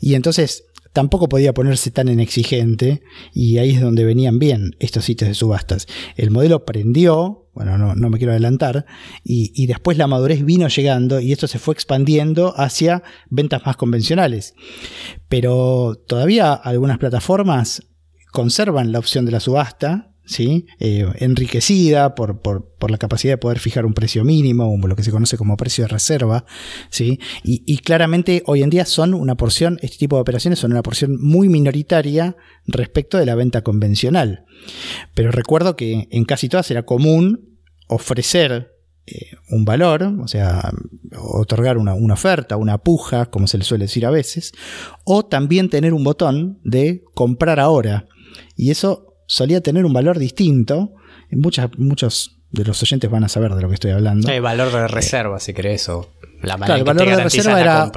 [0.00, 5.04] Y entonces tampoco podía ponerse tan en exigente y ahí es donde venían bien estos
[5.04, 5.86] sitios de subastas.
[6.16, 8.84] El modelo prendió, bueno, no, me quiero adelantar,
[9.24, 14.54] y, después la madurez vino llegando y esto se fue expandiendo hacia ventas más convencionales.
[15.30, 17.82] Pero todavía algunas plataformas
[18.30, 20.66] conservan la opción de la subasta, ¿sí?
[20.80, 22.40] Eh, enriquecida por,
[22.88, 25.88] la capacidad de poder fijar un precio mínimo, lo que se conoce como precio de
[25.88, 26.44] reserva.
[26.90, 27.20] ¿sí?
[27.42, 31.16] Y, claramente hoy en día son una porción, este tipo de operaciones son una porción
[31.20, 32.36] muy minoritaria
[32.66, 34.44] respecto de la venta convencional.
[35.14, 37.58] Pero recuerdo que en casi todas era común
[37.88, 38.72] ofrecer
[39.06, 40.72] eh, un valor, o sea,
[41.16, 44.52] otorgar una, una, oferta, una puja, como se le suele decir a veces,
[45.04, 48.08] o también tener un botón de comprar ahora.
[48.56, 50.94] Y eso solía tener un valor distinto.
[51.30, 54.30] Muchas, muchos de los oyentes van a saber de lo que estoy hablando.
[54.30, 56.10] El valor de reserva, si querés, o
[56.42, 57.90] la manera el valor de reserva era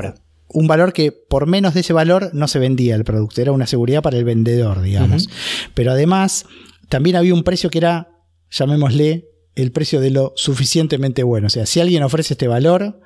[0.52, 3.68] un valor que por menos de ese valor no se vendía el producto, era una
[3.68, 5.30] seguridad para el vendedor, digamos.
[5.76, 6.46] Pero además,
[6.90, 8.10] también había un precio que era,
[8.50, 11.48] llamémosle, el precio de lo suficientemente bueno.
[11.48, 13.00] O sea, si alguien ofrece este valor,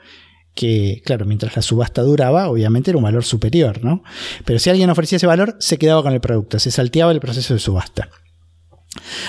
[0.56, 4.04] que, claro, mientras la subasta duraba, obviamente era un valor superior, ¿no?
[4.46, 7.54] Pero si alguien ofrecía ese valor, se quedaba con el producto, se salteaba el proceso
[7.54, 8.10] de subasta.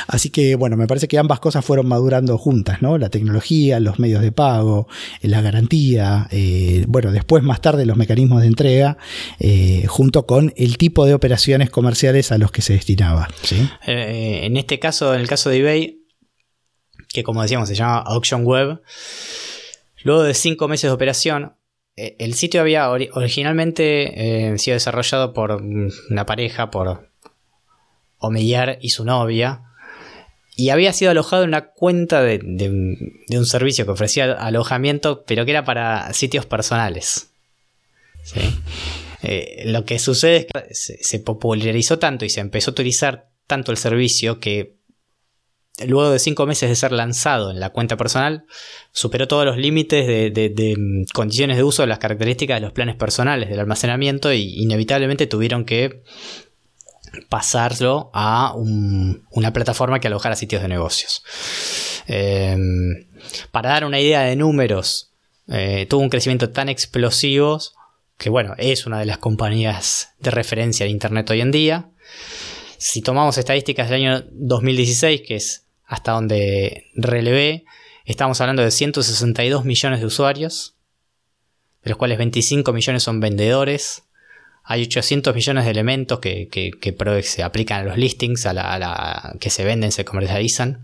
[0.06, 2.98] Así que, bueno, me parece que ambas cosas fueron madurando juntas, ¿no?
[2.98, 4.88] La tecnología, los medios de pago,
[5.22, 8.98] eh, la garantía, eh, bueno, después más tarde los mecanismos de entrega,
[9.38, 13.28] eh, junto con el tipo de operaciones comerciales a los que se destinaba.
[13.42, 13.68] ¿sí?
[13.87, 15.98] en este caso, en el caso de eBay,
[17.08, 18.80] que como decíamos se llama Auction Web,
[20.04, 21.54] Luego de cinco meses de operación,
[21.96, 27.10] eh, el sitio había originalmente eh, sido desarrollado por una pareja, por
[28.18, 29.62] Omeyer y su novia,
[30.56, 35.50] y había sido alojado en una cuenta de, un servicio que ofrecía alojamiento, pero que
[35.50, 37.30] era para sitios personales.
[39.22, 43.72] Eh, lo que sucede es que se popularizó tanto y se empezó a utilizar tanto
[43.72, 44.76] el servicio que
[45.87, 48.44] luego de cinco meses de ser lanzado en la cuenta personal,
[48.92, 52.96] superó todos los límites de, mm, condiciones de uso de las características de los planes
[52.96, 56.02] personales del almacenamiento y inevitablemente tuvieron que
[57.28, 61.22] pasarlo a una plataforma que alojara sitios de negocios.
[62.06, 63.06] Em,
[63.50, 65.12] para dar una idea de números,
[65.48, 67.60] eh, tuvo un crecimiento tan explosivo
[68.18, 71.90] que bueno, es una de las compañías de referencia de Internet hoy en día.
[72.78, 77.64] Si tomamos estadísticas del año 2016, que es hasta donde relevé,
[78.04, 80.74] estamos hablando de 162 millones de usuarios,
[81.82, 84.04] de los cuales 25 millones son vendedores,
[84.66, 86.48] hay 800 millones de elementos que,
[87.22, 90.82] se aplican a los listings, a la, que se venden, se comercializan.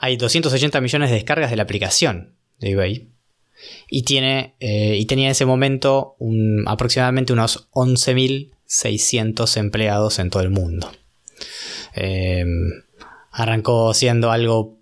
[0.00, 3.08] Hay 280 millones de descargas de la aplicación de eBay.
[3.88, 6.16] Y, tiene, eh, y tenía en ese momento
[6.66, 10.92] aproximadamente unos 11.600 empleados en todo el mundo.
[11.94, 12.44] Eh,
[13.40, 14.80] arrancó siendo algo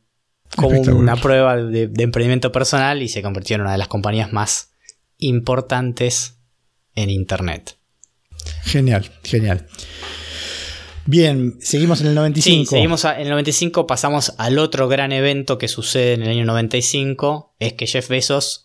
[0.57, 4.73] como una prueba de, emprendimiento personal y se convirtió en una de las compañías más
[5.19, 6.39] importantes
[6.95, 7.77] en Internet.
[8.65, 9.67] Genial, genial.
[11.07, 12.61] Bien, seguimos en el 95.
[12.61, 16.45] Sí, seguimos en el 95, pasamos al otro gran evento que sucede en el año
[16.45, 18.65] 95, es que Jeff Bezos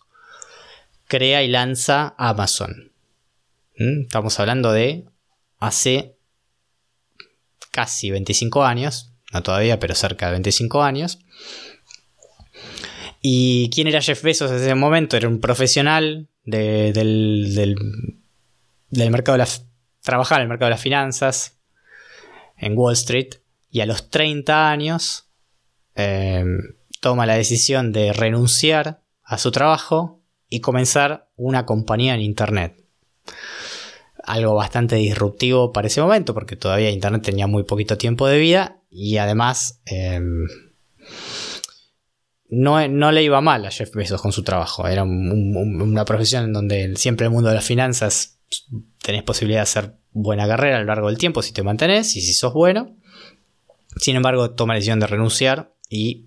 [1.06, 2.92] crea y lanza Amazon.
[3.78, 4.02] ¿Mm?
[4.02, 5.06] Estamos hablando de
[5.58, 6.16] hace
[7.70, 11.18] casi 25 años, no todavía, pero cerca de 25 años.
[13.20, 15.16] ¿Y quién era Jeff Bezos en ese momento?
[15.16, 16.92] Era un profesional del,
[17.54, 19.66] del, mercado de las...
[20.02, 21.58] Trabajar en el mercado de las finanzas
[22.58, 23.36] en Wall Street
[23.70, 25.30] y a los 30 años
[25.94, 26.58] em,
[27.00, 32.84] toma la decisión de renunciar a su trabajo y comenzar una compañía en Internet.
[34.22, 38.82] Algo bastante disruptivo para ese momento porque todavía Internet tenía muy poquito tiempo de vida
[38.94, 40.46] y además em,
[42.48, 44.86] no, le iba mal a Jeff Bezos con su trabajo.
[44.86, 48.38] Era una profesión en donde siempre el mundo de las finanzas
[49.02, 52.20] tenés posibilidad de hacer buena carrera a lo largo del tiempo si te mantenés y
[52.20, 52.96] si sos bueno.
[53.96, 56.26] Sin embargo, toma la decisión de renunciar y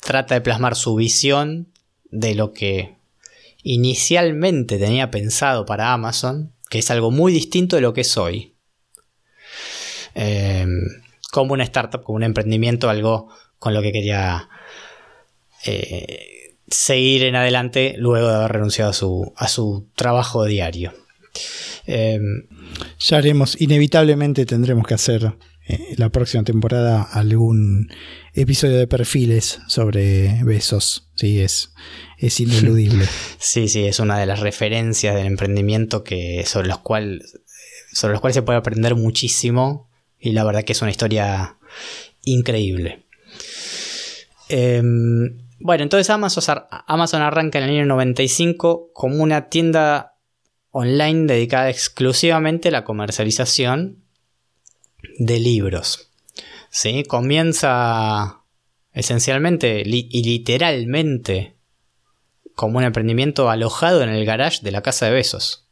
[0.00, 1.68] trata de plasmar su visión
[2.10, 2.96] de lo que
[3.62, 8.54] inicialmente tenía pensado para Amazon, que es algo muy distinto de lo que es hoy.
[10.14, 10.66] Eh,
[11.32, 14.50] como una startup, como un emprendimiento, algo con lo que quería
[15.64, 20.92] eh, seguir en adelante luego de haber renunciado a su, a su trabajo diario.
[21.86, 22.48] Em,
[22.98, 25.32] ya haremos, inevitablemente tendremos que hacer
[25.66, 27.90] eh, la próxima temporada algún
[28.34, 31.08] episodio de perfiles sobre besos.
[31.14, 31.72] Sí, es,
[32.18, 33.06] es ineludible.
[33.38, 37.22] sí, sí, es una de las referencias del emprendimiento que, sobre, los cual,
[37.90, 39.88] sobre los cuales se puede aprender muchísimo.
[40.22, 41.58] Y la verdad que es una historia
[42.22, 43.02] increíble.
[44.48, 50.14] Em, bueno, entonces Amazon, Amazon arranca en el año 95 como una tienda
[50.70, 54.04] online dedicada exclusivamente a la comercialización
[55.18, 56.08] de libros.
[56.70, 57.02] ¿Sí?
[57.02, 58.42] Comienza
[58.92, 61.56] esencialmente y literalmente
[62.54, 65.66] como un emprendimiento alojado en el garage de la casa de Besos.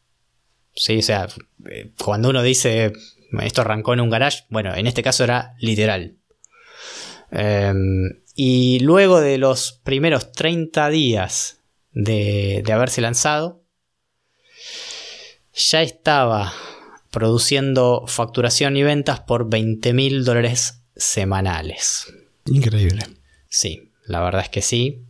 [0.75, 1.29] Sí, o sea,
[1.71, 2.93] eh, cuando uno dice
[3.43, 6.17] esto arrancó en un garage, bueno, en este caso era literal.
[7.31, 11.61] Em, y luego de los primeros 30 días
[11.93, 13.63] de, haberse lanzado,
[15.55, 16.53] ya estaba
[17.11, 22.13] produciendo facturación y ventas por 20 mil dólares semanales.
[22.47, 23.05] Increíble.
[23.49, 25.05] Sí, la verdad es que sí.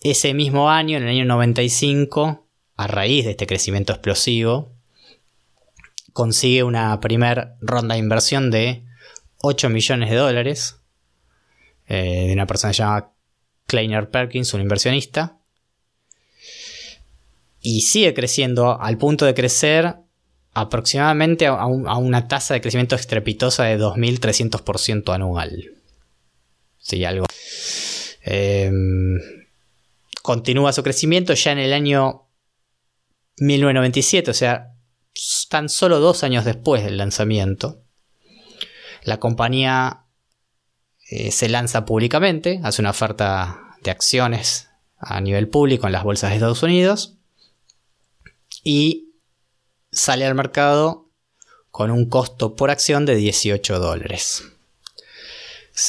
[0.00, 4.77] Ese mismo año, en el año 95, a raíz de este crecimiento explosivo,
[6.18, 8.82] consigue una primera ronda de inversión de
[9.36, 10.80] 8 millones de dólares
[11.86, 13.12] eh, de una persona llamada
[13.68, 15.38] Kleiner Perkins, un inversionista.
[17.60, 19.94] Y sigue creciendo al punto de crecer
[20.54, 25.70] aproximadamente a, una tasa de crecimiento estrepitosa de 2.300% anual.
[26.80, 27.26] Sí, algo.
[28.22, 29.20] Em,
[30.22, 32.26] continúa su crecimiento ya en el año
[33.36, 34.74] 1997, o sea,
[35.48, 37.82] tan solo dos años después del lanzamiento.
[39.02, 40.04] La compañía
[41.10, 46.30] eh, se lanza públicamente, hace una oferta de acciones a nivel público en las bolsas
[46.30, 47.14] de Estados Unidos
[48.64, 49.14] y
[49.90, 51.08] sale al mercado
[51.70, 54.44] con un costo por acción de 18 dólares.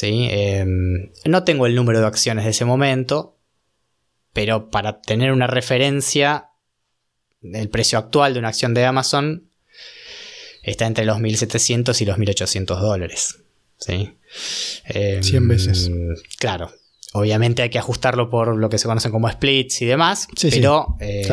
[0.02, 3.36] Em, no tengo el número de acciones de ese momento,
[4.32, 6.50] pero para tener una referencia,
[7.42, 9.49] el precio actual de una acción de Amazon
[10.62, 13.38] está entre los 1.700 y los 1.800 dólares.
[13.78, 14.14] ¿sí?
[14.86, 15.90] 100 em, veces.
[16.38, 16.72] Claro.
[17.12, 20.28] Obviamente hay que ajustarlo por lo que se conocen como splits y demás.
[20.40, 21.28] pero eh,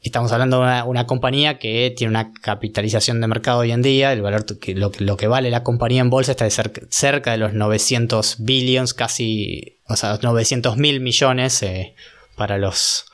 [0.00, 4.12] estamos hablando de una, compañía que tiene una capitalización de mercado hoy en día.
[4.12, 7.52] El valor que, lo, que vale la compañía en bolsa está de cerca, de los
[7.52, 11.94] 900 billions, casi, o sea, 900 mil millones eh,
[12.34, 13.04] para los,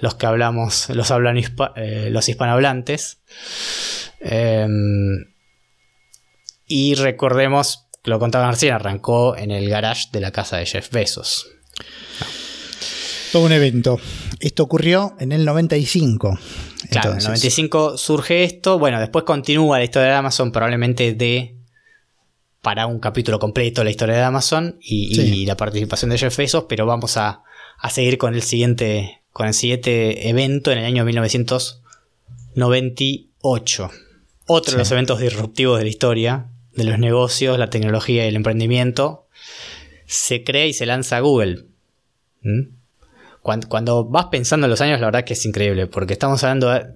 [0.00, 1.36] los que hablamos, los hablan
[1.76, 3.18] eh, los hispanohablantes.
[4.20, 5.26] Em,
[6.66, 11.48] y recordemos, lo contaba recién, arrancó en el garage de la casa de Jeff Bezos.
[13.32, 14.00] Todo un evento.
[14.40, 16.38] Esto ocurrió en el 95.
[16.90, 18.78] Claro, en el 95 surge esto.
[18.78, 21.58] Bueno, después continúa la historia de Amazon, probablemente de
[22.62, 26.86] para un capítulo completo la historia de Amazon y, la participación de Jeff Bezos, pero
[26.86, 27.42] vamos a,
[27.90, 33.90] seguir con el siguiente con el siguiente evento en el año 1998.
[34.48, 38.34] Otro de los eventos disruptivos de la historia, de los negocios, la tecnología y el
[38.34, 39.28] emprendimiento,
[40.06, 41.66] se crea y se lanza Google.
[42.42, 42.62] ¿Mm?
[43.40, 46.86] Cuando, vas pensando en los años, la verdad que es increíble, porque estamos hablando de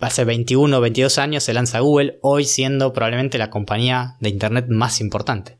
[0.00, 4.66] hace 21 o 22 años se lanza Google, hoy siendo probablemente la compañía de Internet
[4.68, 5.56] más importante.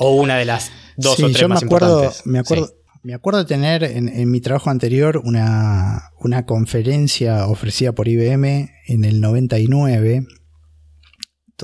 [0.00, 2.26] O una de las dos o tres yo más me acuerdo, importantes.
[2.26, 8.08] Me acuerdo, me acuerdo de tener en, mi trabajo anterior una, una conferencia ofrecida por
[8.08, 10.26] IBM en el 99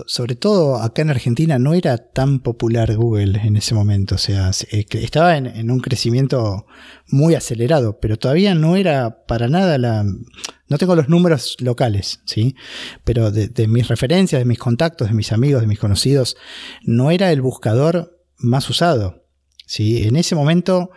[0.07, 4.15] sobre todo acá en Argentina, no era tan popular Google en ese momento.
[4.15, 6.67] O sea, eh, estaba en, un crecimiento
[7.09, 10.05] muy acelerado, pero todavía no era para nada la.
[10.05, 12.55] No tengo los números locales, ¿sí?
[13.05, 16.37] Pero de, mis referencias, de mis contactos, de mis amigos, de mis conocidos,
[16.83, 19.25] no era el buscador más usado.
[19.65, 20.05] ¿sí?
[20.05, 20.91] En ese momento,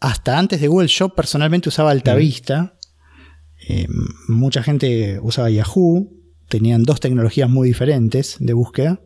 [0.00, 2.74] hasta antes de Google, yo personalmente usaba Altavista.
[3.68, 3.86] Eh,
[4.28, 6.10] mucha gente usaba Yahoo,
[6.48, 9.00] tenían dos tecnologías muy diferentes de búsqueda.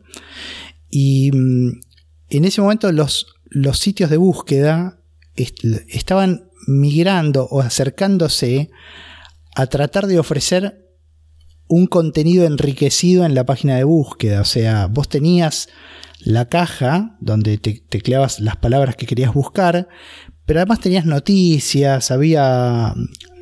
[0.89, 1.81] Y mm,
[2.29, 4.99] en ese momento los, los sitios de búsqueda
[5.35, 8.69] estaban migrando o acercándose
[9.55, 10.83] a tratar de ofrecer
[11.67, 14.41] un contenido enriquecido en la página de búsqueda.
[14.41, 15.69] O sea, vos tenías
[16.19, 19.87] la caja donde te tecleabas las palabras que querías buscar,
[20.45, 22.93] pero además tenías noticias, había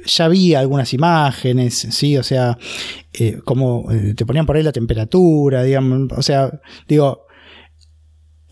[0.06, 2.18] ya vi algunas imágenes, ¿sí?
[2.18, 2.58] O sea,
[3.14, 6.52] eh, como eh, te ponían por ahí la temperatura, digamos, o sea,
[6.88, 7.26] digo,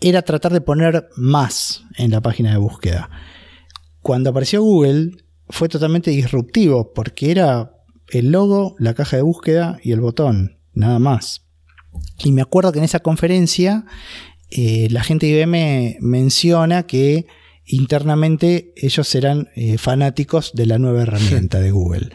[0.00, 3.10] era tratar de poner más en la página de búsqueda.
[4.00, 5.10] Cuando apareció Google
[5.48, 7.72] fue totalmente disruptivo porque era
[8.08, 11.46] el logo, la caja de búsqueda y el botón, nada más.
[12.18, 13.84] Y me acuerdo que en esa conferencia
[14.50, 17.26] eh, la gente de IBM menciona que
[17.66, 22.10] internamente ellos eran eh, fanáticos de la nueva herramienta de Google.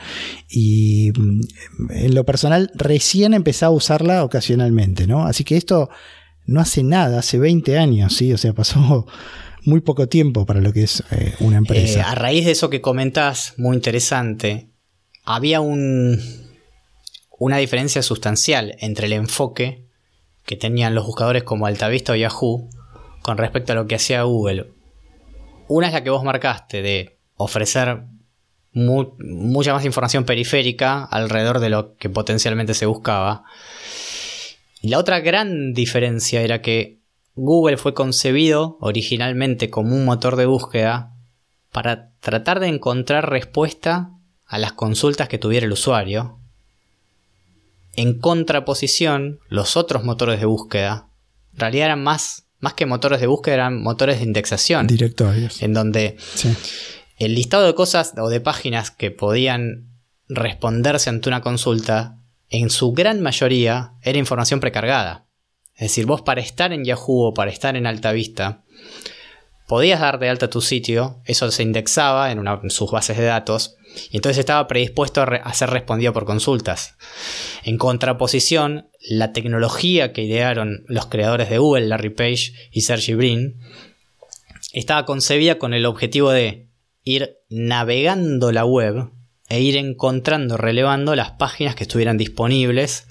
[0.49, 1.41] Y mm,
[1.91, 5.25] en lo personal recién empecé a usarla ocasionalmente, ¿no?
[5.25, 5.89] Así que esto
[6.45, 8.33] no hace nada, hace 20 años, ¿sí?
[8.33, 9.07] O sea, pasó
[9.63, 11.99] muy poco tiempo para lo que es eh, una empresa.
[11.99, 14.69] Eh, a raíz de eso que comentas, muy interesante,
[15.23, 16.19] había un,
[17.39, 19.85] una diferencia sustancial entre el enfoque
[20.45, 22.69] que tenían los buscadores como Altavista o Yahoo
[23.23, 24.74] con respecto a lo que hacía Google.
[25.67, 28.03] Una es la que vos marcaste de ofrecer
[28.71, 33.43] mucha más información periférica alrededor de lo que potencialmente se buscaba.
[34.81, 36.99] Y la otra gran diferencia era que
[37.35, 41.13] Google fue concebido originalmente como un motor de búsqueda
[41.71, 44.11] para tratar de encontrar respuesta
[44.45, 46.39] a las consultas que tuviera el usuario.
[47.95, 51.07] En contraposición, los otros motores de búsqueda
[51.53, 54.87] en realidad eran más más que motores de búsqueda, eran motores de indexación.
[54.87, 55.61] Directorios.
[55.61, 56.17] En donde
[57.17, 59.89] el listado de cosas o de páginas que podían
[60.27, 65.25] responderse ante una consulta, en su gran mayoría era información precargada.
[65.75, 68.63] Es decir, vos para estar en Yahoo o para estar en Altavista,
[69.67, 73.25] podías dar de alta tu sitio, eso se indexaba en, una, en sus bases de
[73.25, 73.75] datos,
[74.09, 76.95] y entonces estaba predispuesto a, ser respondido por consultas.
[77.63, 83.59] En contraposición, la tecnología que idearon los creadores de Google, Larry Page y Sergey Brin,
[84.73, 86.67] estaba concebida con el objetivo de
[87.03, 89.09] ir navegando la web
[89.47, 93.07] e ir encontrando, relevando las páginas que estuvieran disponibles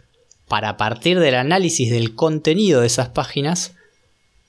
[0.49, 3.74] para a partir del análisis del contenido de esas páginas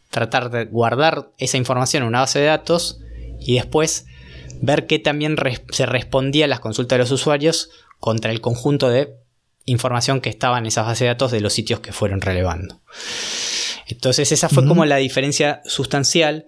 [0.10, 3.00] tratar de guardar esa información en una base de datos
[3.40, 4.06] y después
[4.62, 5.36] ver qué también
[5.72, 7.70] se respondía a las consultas de los usuarios
[8.00, 9.14] contra el conjunto de
[9.66, 12.82] información que estaba en esas bases de datos de los sitios que fueron relevando.
[13.88, 16.46] Entonces esa fue como la diferencia sustancial.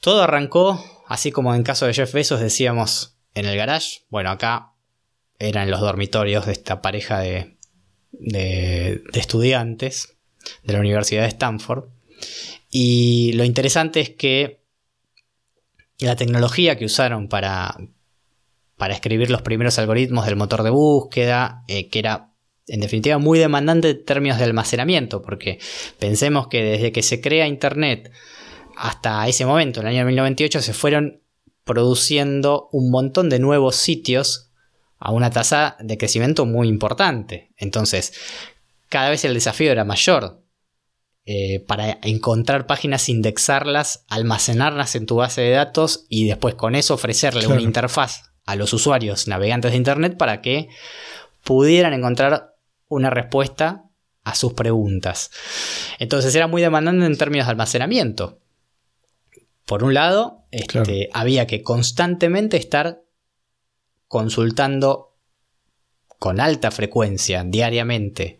[0.00, 4.04] Todo arrancó, así como en caso de Jeff Bezos decíamos, en el garage.
[4.08, 4.72] Bueno, acá
[5.38, 7.56] eran los dormitorios de esta pareja de,
[8.12, 10.16] de, de estudiantes
[10.62, 11.84] de la Universidad de Stanford.
[12.70, 14.64] Y lo interesante es que
[15.98, 17.76] la tecnología que usaron para,
[18.76, 22.27] para escribir los primeros algoritmos del motor de búsqueda, eh, que era
[22.68, 25.58] en definitiva muy demandante en términos de almacenamiento, porque
[25.98, 28.12] pensemos que desde que se crea Internet
[28.76, 31.22] hasta ese momento, en el año 1998, se fueron
[31.64, 34.50] produciendo un montón de nuevos sitios
[34.98, 37.52] a una tasa de crecimiento muy importante.
[37.56, 38.12] Entonces,
[38.88, 40.42] cada vez el desafío era mayor
[41.26, 46.94] eh, para encontrar páginas, indexarlas, almacenarlas en tu base de datos y después con eso
[46.94, 50.68] ofrecerle una interfaz a los usuarios navegantes de Internet para que
[51.44, 52.47] pudieran encontrar
[52.88, 53.84] una respuesta
[54.24, 55.30] a sus preguntas.
[55.98, 58.40] Entonces era muy demandante en términos de almacenamiento.
[59.64, 63.02] Por un lado, este, había que constantemente estar
[64.06, 65.16] consultando
[66.18, 68.38] con alta frecuencia, diariamente,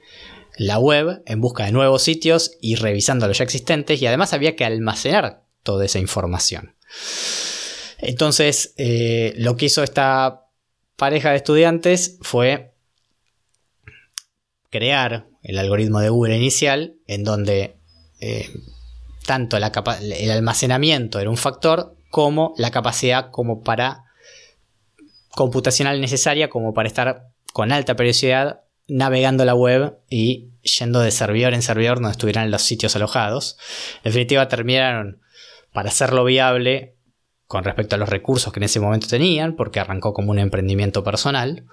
[0.57, 4.57] la web en busca de nuevos sitios y revisando los ya existentes y además había
[4.57, 6.75] que almacenar toda esa información.
[7.99, 10.47] Entonces, eh, lo que hizo esta
[10.97, 12.75] pareja de estudiantes fue
[14.71, 17.77] crear el algoritmo de Google inicial en donde
[18.21, 18.49] eh,
[19.27, 24.05] tanto el almacenamiento era un factor como la capacidad como para
[25.35, 31.55] computacional necesaria como para estar con alta periodicidad navegando la web y yendo de servidor
[31.55, 33.59] en servidor donde estuvieran los sitios alojados.
[33.99, 35.21] En definitiva, terminaron,
[35.73, 36.97] para hacerlo viable
[37.47, 41.05] con respecto a los recursos que en ese momento tenían, porque arrancó como un emprendimiento
[41.05, 41.67] personal,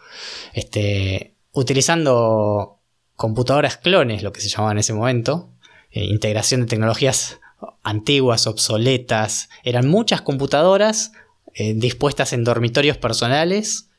[0.54, 2.75] este, utilizando
[3.16, 5.50] computadoras clones, lo que se llamaba en ese momento,
[5.92, 7.40] eh, integración de tecnologías
[7.84, 11.14] antiguas, obsoletas, eran muchas computadoras
[11.54, 13.90] eh, dispuestas en dormitorios personales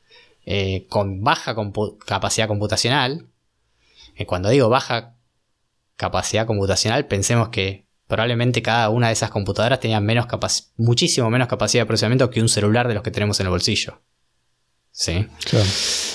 [0.45, 1.55] eh, con baja
[2.05, 3.27] capacidad computacional.
[4.25, 5.15] Cuando digo baja
[5.95, 10.27] capacidad computacional, pensemos que probablemente cada una de esas computadoras tenía menos
[10.77, 14.01] muchísimo menos capacidad de procesamiento que un celular de los que tenemos en el bolsillo.
[14.91, 15.27] ¿Sí?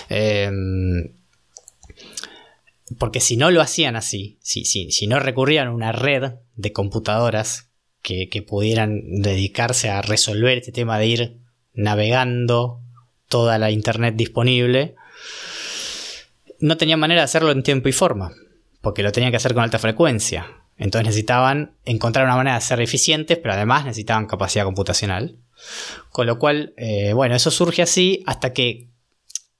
[0.08, 1.21] Em,
[2.98, 7.70] porque si no lo hacían así, si, si, no recurrían a una red de computadoras
[8.02, 11.36] que, que, pudieran dedicarse a resolver este tema de ir
[11.74, 12.80] navegando
[13.28, 14.94] toda la internet disponible,
[16.60, 18.32] no tenían manera de hacerlo en tiempo y forma,
[18.80, 20.46] porque lo tenían que hacer con alta frecuencia.
[20.78, 25.36] Entonces necesitaban encontrar una manera de ser eficientes, pero además necesitaban capacidad computacional.
[26.10, 28.88] Con lo cual, eh, bueno, eso surge así hasta que,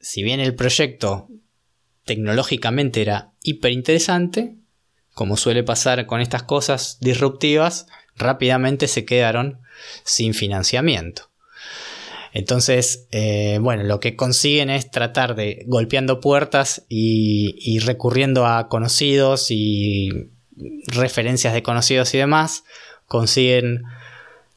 [0.01, 1.29] si bien el proyecto
[2.05, 4.57] tecnológicamente era hiper interesante,
[5.15, 7.87] como suele pasar con estas cosas disruptivas,
[8.17, 9.61] rápidamente se quedaron
[10.05, 11.31] sin financiamiento.
[12.33, 19.51] Entonces, eh, bueno, lo que consiguen es tratar de golpeando puertas y, recurriendo a conocidos
[19.51, 20.31] y
[20.87, 22.65] referencias de conocidos y demás,
[23.07, 23.83] consiguen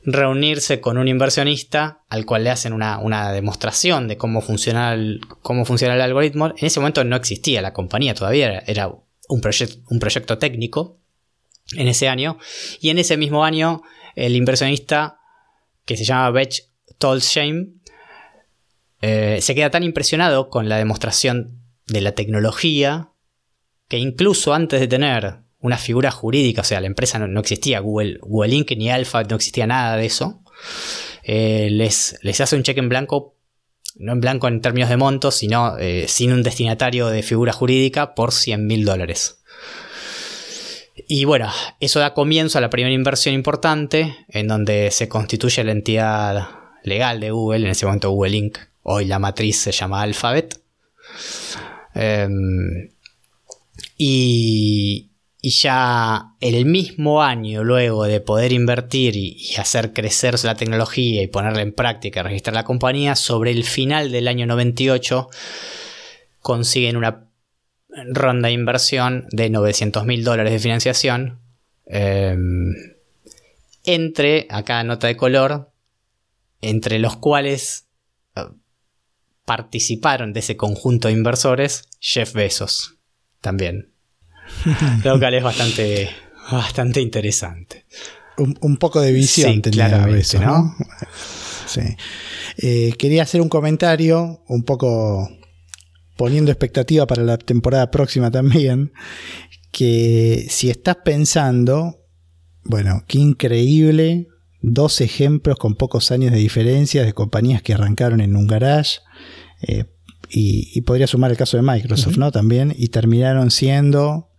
[0.06, 5.66] reunirse con un inversionista al cual le hacen una, demostración de cómo funciona, el, cómo
[5.66, 6.48] funciona el algoritmo.
[6.48, 11.00] En ese momento no existía la compañía todavía, era, un, un proyecto técnico
[11.76, 12.38] en ese año.
[12.80, 13.82] Y en ese mismo año
[14.16, 15.20] el inversionista
[15.86, 16.64] que se llama Betch
[16.98, 17.80] Tolsheim,
[19.02, 23.12] eh, se queda tan impresionado con la demostración de la tecnología
[23.88, 28.20] que incluso antes de tener una figura jurídica, o sea, la empresa no, existía, Google,
[28.22, 28.72] Google Inc.
[28.78, 30.42] ni Alpha, no existía nada de eso,
[31.24, 33.36] eh, les, les, hace un cheque en blanco,
[33.96, 38.14] no en blanco en términos de monto, sino eh, sin un destinatario de figura jurídica
[38.14, 39.42] por 100 mil dólares.
[41.08, 45.72] Y bueno, eso da comienzo a la primera inversión importante, en donde se constituye la
[45.72, 46.48] entidad
[46.84, 48.58] legal de Google, en ese momento Google Inc.
[48.84, 50.62] Hoy la matriz se llama Alphabet.
[51.94, 52.92] Em,
[53.98, 55.10] y,
[55.50, 61.62] ya el mismo año, luego de poder invertir y, hacer crecer la tecnología y ponerla
[61.62, 65.30] en práctica, registrar la compañía, sobre el final del año 98
[66.40, 67.30] consiguen una
[67.90, 71.40] ronda de inversión de 900 mil dólares de financiación.
[71.86, 72.74] Em,
[73.84, 75.72] entre, acá nota de color,
[76.62, 77.88] entre los cuales
[78.36, 78.42] eh,
[79.46, 82.98] participaron de ese conjunto de inversores Jeff Bezos
[83.42, 83.95] también.
[85.04, 86.10] Lo cual es bastante,
[86.52, 87.86] bastante interesante.
[88.38, 90.76] Un, poco de visión tenía Bezos, ¿no?
[91.68, 91.82] Sí.
[92.58, 95.30] Eh, quería hacer un comentario un poco
[96.18, 98.92] poniendo expectativa para la temporada próxima también,
[99.72, 102.06] que si estás pensando,
[102.64, 104.28] bueno, qué increíble
[104.62, 109.00] dos ejemplos con pocos años de diferencia de compañías que arrancaron en un garage.
[109.62, 109.86] Eh,
[110.30, 112.32] y, podría sumar el caso de Microsoft, ¿no?
[112.32, 114.30] También, y terminaron siendo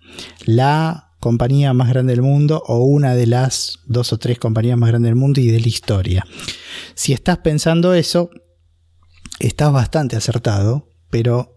[0.45, 4.91] la compañía más grande del mundo o una de las dos o tres compañías más
[4.91, 6.27] grandes del mundo y de la historia.
[6.95, 8.31] Si estás pensando eso,
[9.39, 11.57] estás bastante acertado, pero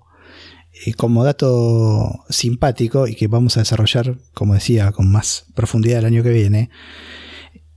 [0.86, 6.06] eh, como dato simpático y que vamos a desarrollar, como decía, con más profundidad el
[6.06, 6.70] año que viene,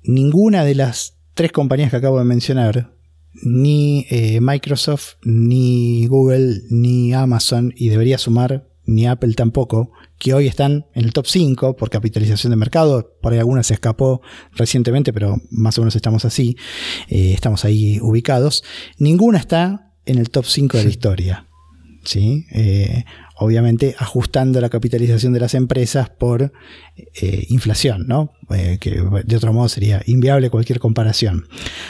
[0.02, 2.94] ninguna de las tres compañías que acabo de mencionar,
[3.34, 9.92] ni eh, Microsoft, ni Google, ni Amazon, y debería sumar ni Apple tampoco,
[10.22, 13.18] que hoy están en el top 5 por capitalización de mercado.
[13.20, 16.56] Por ahí alguna se escapó recientemente, pero más o menos estamos así.
[17.08, 18.62] Eh, estamos ahí ubicados.
[18.98, 21.48] Ninguna está en el top 5 de la historia.
[22.04, 22.46] ¿sí?
[22.52, 23.04] Eh,
[23.42, 26.52] obviamente ajustando la capitalización de las empresas por
[26.96, 28.32] eh, inflación, ¿no?
[28.50, 31.48] Eh, que de otro modo sería inviable cualquier comparación.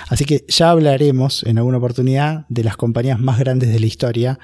[0.08, 4.38] Así que ya hablaremos en alguna oportunidad de las compañías más grandes de la historia.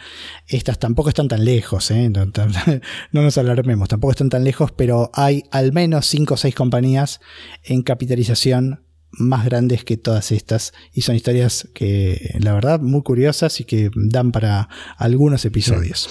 [0.46, 2.26] Estas tampoco están tan lejos, no,
[3.12, 7.20] no, nos alarmemos, tampoco están tan lejos, pero hay al menos 5 o 6 compañías
[7.64, 8.80] en capitalización
[9.10, 13.90] más grandes que todas estas y son historias que la verdad muy curiosas y que
[13.94, 16.08] dan para algunos episodios.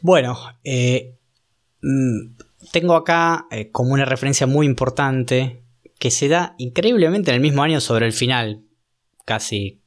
[0.00, 1.16] Bueno, eh,
[1.82, 2.36] mm,
[2.72, 5.62] tengo acá eh, como una referencia muy importante
[5.98, 8.64] que se da increíblemente en el mismo año sobre el final,
[9.24, 9.80] casi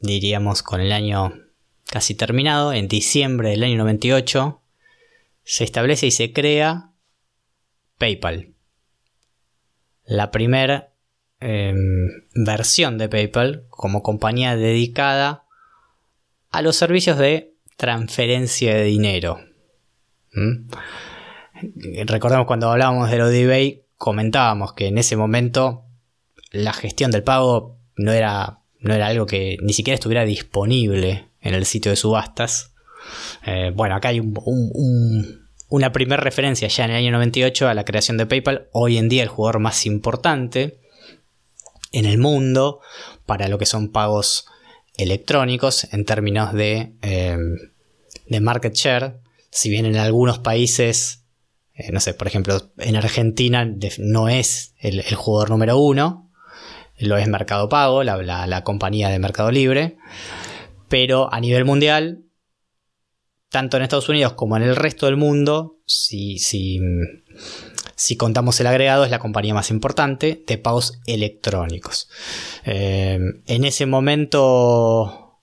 [0.00, 1.32] diríamos con el año
[1.86, 4.60] casi terminado, en diciembre del año 98,
[5.44, 6.92] se establece y se crea
[7.98, 8.54] PayPal.
[10.04, 10.94] La primera
[11.46, 15.44] Em, versión de PayPal como compañía dedicada
[16.50, 19.40] a los servicios de transferencia de dinero.
[20.32, 20.68] ¿Mm?
[22.06, 25.84] Recordemos cuando hablábamos de lo de eBay, comentábamos que en ese momento
[26.50, 31.54] la gestión del pago no era, no era algo que ni siquiera estuviera disponible en
[31.54, 32.74] el sitio de subastas.
[33.46, 34.20] Eh, bueno, acá hay
[35.68, 39.08] una primera referencia ya en el año 98 a la creación de PayPal, hoy en
[39.08, 40.80] día el jugador más importante
[41.92, 42.80] en el mundo
[43.26, 44.46] para lo que son pagos
[44.96, 47.56] electrónicos en términos de, em,
[48.26, 49.20] de market share.
[49.50, 51.24] Si bien en algunos países,
[51.74, 53.68] eh, no sé, por ejemplo, en Argentina
[53.98, 56.30] no es el, jugador número uno,
[56.98, 59.96] lo es Mercado Pago, la, compañía de Mercado Libre,
[60.88, 62.24] pero a nivel mundial,
[63.48, 66.80] tanto en Estados Unidos como en el resto del mundo, si, si
[67.96, 72.08] si contamos el agregado, es la compañía más importante de pagos electrónicos.
[72.64, 75.40] Eh, en ese momento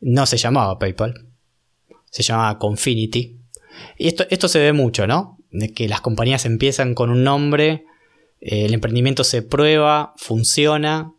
[0.00, 1.26] no se llamaba PayPal,
[2.10, 3.38] se llamaba Confinity.
[3.96, 5.38] Y esto, esto se ve mucho, ¿no?
[5.50, 7.84] De que las compañías empiezan con un nombre,
[8.40, 11.12] eh, el emprendimiento se prueba, funciona,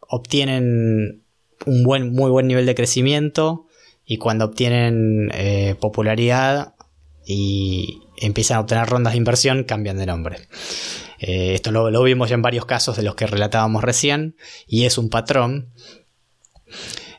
[0.00, 1.22] obtienen
[1.66, 3.66] un buen, muy buen nivel de crecimiento
[4.04, 6.74] y cuando obtienen eh, popularidad
[7.24, 10.48] y empiezan a obtener rondas de inversión, cambian de nombre.
[11.18, 14.98] Eh, esto lo, vimos ya en varios casos de los que relatábamos recién y es
[14.98, 15.72] un patrón.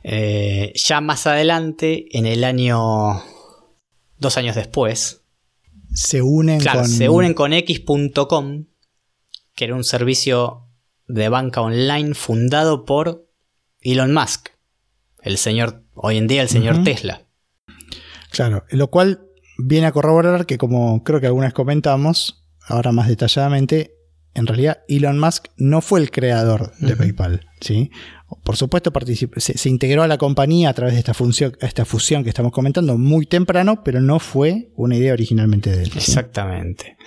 [0.04, 3.24] Eh, ya más adelante, en el año...
[4.18, 5.24] dos años después,
[5.93, 6.88] se unen con...
[6.88, 8.66] Se unen con X.com,
[9.56, 10.68] que era un servicio
[11.08, 13.30] de banca online fundado por
[13.82, 14.49] Elon Musk,
[15.22, 17.26] el señor, hoy en día el señor Tesla.
[18.32, 19.28] Claro, lo cual
[19.58, 23.95] viene a corroborar que como creo que algunas comentamos, ahora más detalladamente,
[24.34, 27.45] en realidad Elon Musk no fue el creador de PayPal.
[27.62, 27.91] ¿sí?
[28.43, 28.91] Por supuesto,
[29.38, 32.51] se, se, integró a la compañía a través de esta, función, esta fusión que estamos
[32.51, 35.91] comentando muy temprano, pero no fue una idea originalmente de él.
[35.95, 36.97] Exactamente.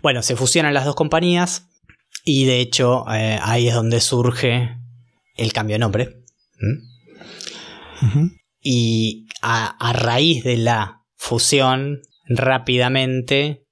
[0.00, 1.68] Bueno, se fusionan las dos compañías
[2.24, 4.76] y de hecho eh, ahí es donde surge
[5.36, 6.24] el cambio de nombre.
[8.62, 10.97] Y a raíz de la
[11.28, 13.66] fusión, rápidamente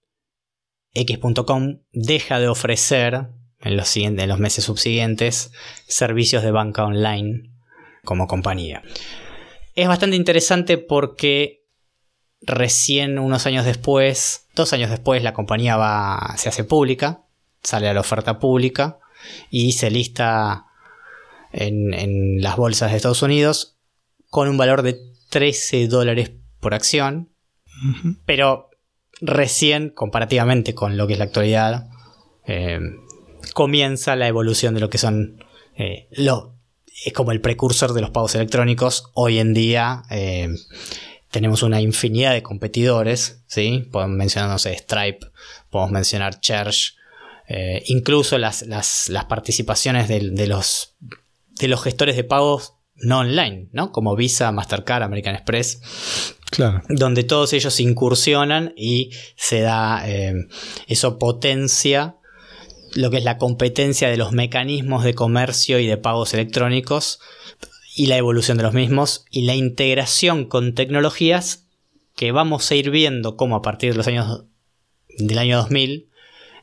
[0.93, 3.29] X.com deja de ofrecer
[3.61, 5.53] en los, en los meses subsiguientes
[5.87, 7.51] servicios de banca online
[8.05, 8.83] como compañía.
[9.75, 11.65] Es bastante interesante porque
[12.43, 17.25] recién unos años después, dos años después, la compañía va, se hace pública,
[17.63, 18.99] sale a la oferta pública
[19.51, 20.67] y se lista
[21.53, 23.79] en, en las bolsas de Estados Unidos
[24.29, 24.99] con un valor de
[25.31, 27.33] 13 dólares por acción
[28.25, 28.71] pero
[29.21, 31.89] recién, comparativamente con lo que es la actualidad,
[32.47, 32.81] eh,
[33.55, 35.45] comienza la evolución de lo que son
[35.77, 36.09] eh,
[37.05, 39.11] es como el precursor de los pagos electrónicos.
[39.15, 40.49] Hoy en día eh,
[41.31, 43.87] tenemos una infinidad de competidores, ¿sí?
[43.93, 45.27] Podemos mencionar, no Stripe,
[45.71, 46.97] podemos mencionar Church,
[47.85, 48.65] incluso las,
[49.29, 50.97] participaciones de, los,
[51.61, 53.93] de los gestores de pagos no online, ¿no?
[53.93, 56.36] Como Visa, Mastercard, American Express.
[56.51, 56.83] Claro.
[56.89, 60.35] Donde todos ellos incursionan y se da, eh,
[60.87, 62.17] eso potencia
[62.95, 67.21] lo que es la competencia de los mecanismos de comercio y de pagos electrónicos
[67.95, 71.67] y la evolución de los mismos y la integración con tecnologías
[72.15, 74.45] que vamos a ir viendo cómo a partir de los años
[75.19, 76.11] del año 2000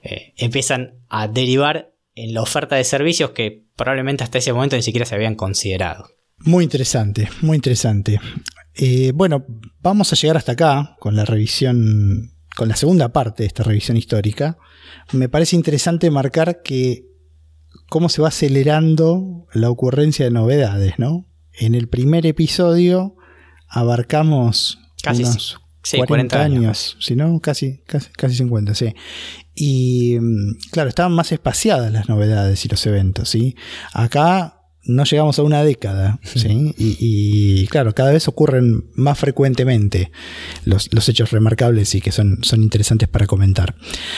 [0.04, 4.84] eh, empiezan a derivar en la oferta de servicios que probablemente hasta ese momento ni
[4.84, 6.08] siquiera se habían considerado.
[6.40, 8.20] Muy interesante, muy interesante.
[8.76, 9.46] Eh, bueno,
[9.84, 13.98] vamos a llegar hasta acá con la revisión, con la segunda parte de esta revisión
[13.98, 14.58] histórica.
[15.12, 17.06] Me parece interesante marcar que
[17.90, 21.28] cómo se va acelerando la ocurrencia de novedades, ¿no?
[21.52, 23.16] En el primer episodio
[23.68, 26.98] abarcamos Casi unos sí, 40, 40 años, años.
[27.00, 28.96] si no, casi, casi, casi 50, sí.
[29.54, 33.56] Y mm, claro, estaban más espaciadas las novedades y los eventos, ¿sí?
[33.92, 36.74] Acá no llegamos a una década, ¿sí?
[36.78, 40.12] Y, y, claro, cada vez ocurren más frecuentemente
[40.66, 43.76] los, los hechos remarcables y que son, son interesantes para comentar.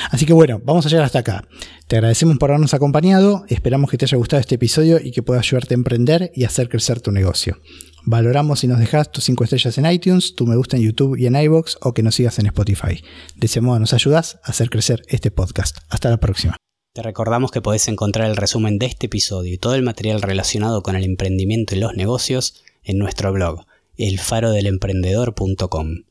[0.10, 1.48] Así que bueno, vamos a llegar hasta acá.
[1.88, 5.40] Te agradecemos por habernos acompañado, esperamos que te haya gustado este episodio y que pueda
[5.40, 7.60] ayudarte a emprender y hacer crecer tu negocio.
[8.06, 11.26] Valoramos si nos dejas tus 5 estrellas en iTunes, tu me gusta en YouTube y
[11.28, 13.04] en iBox o que nos sigas en Spotify.
[13.36, 15.78] De ese modo nos ayudas a hacer crecer este podcast.
[15.90, 16.56] Hasta la próxima.
[16.96, 20.82] Te recordamos que podés encontrar el resumen de este episodio y todo el material relacionado
[20.82, 23.66] con el emprendimiento y los negocios en nuestro blog,
[23.98, 26.04] elfarodelemprendedor.com.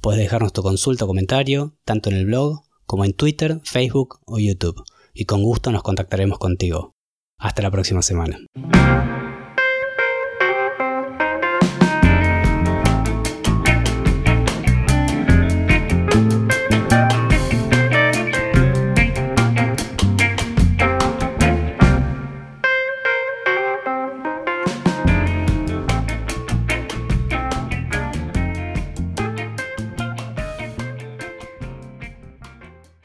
[0.00, 4.40] Puedes dejarnos tu consulta o comentario tanto en el blog como en Twitter, Facebook o
[4.40, 4.82] YouTube,
[5.14, 6.90] y con gusto nos contactaremos contigo.
[7.38, 8.40] Hasta la próxima semana.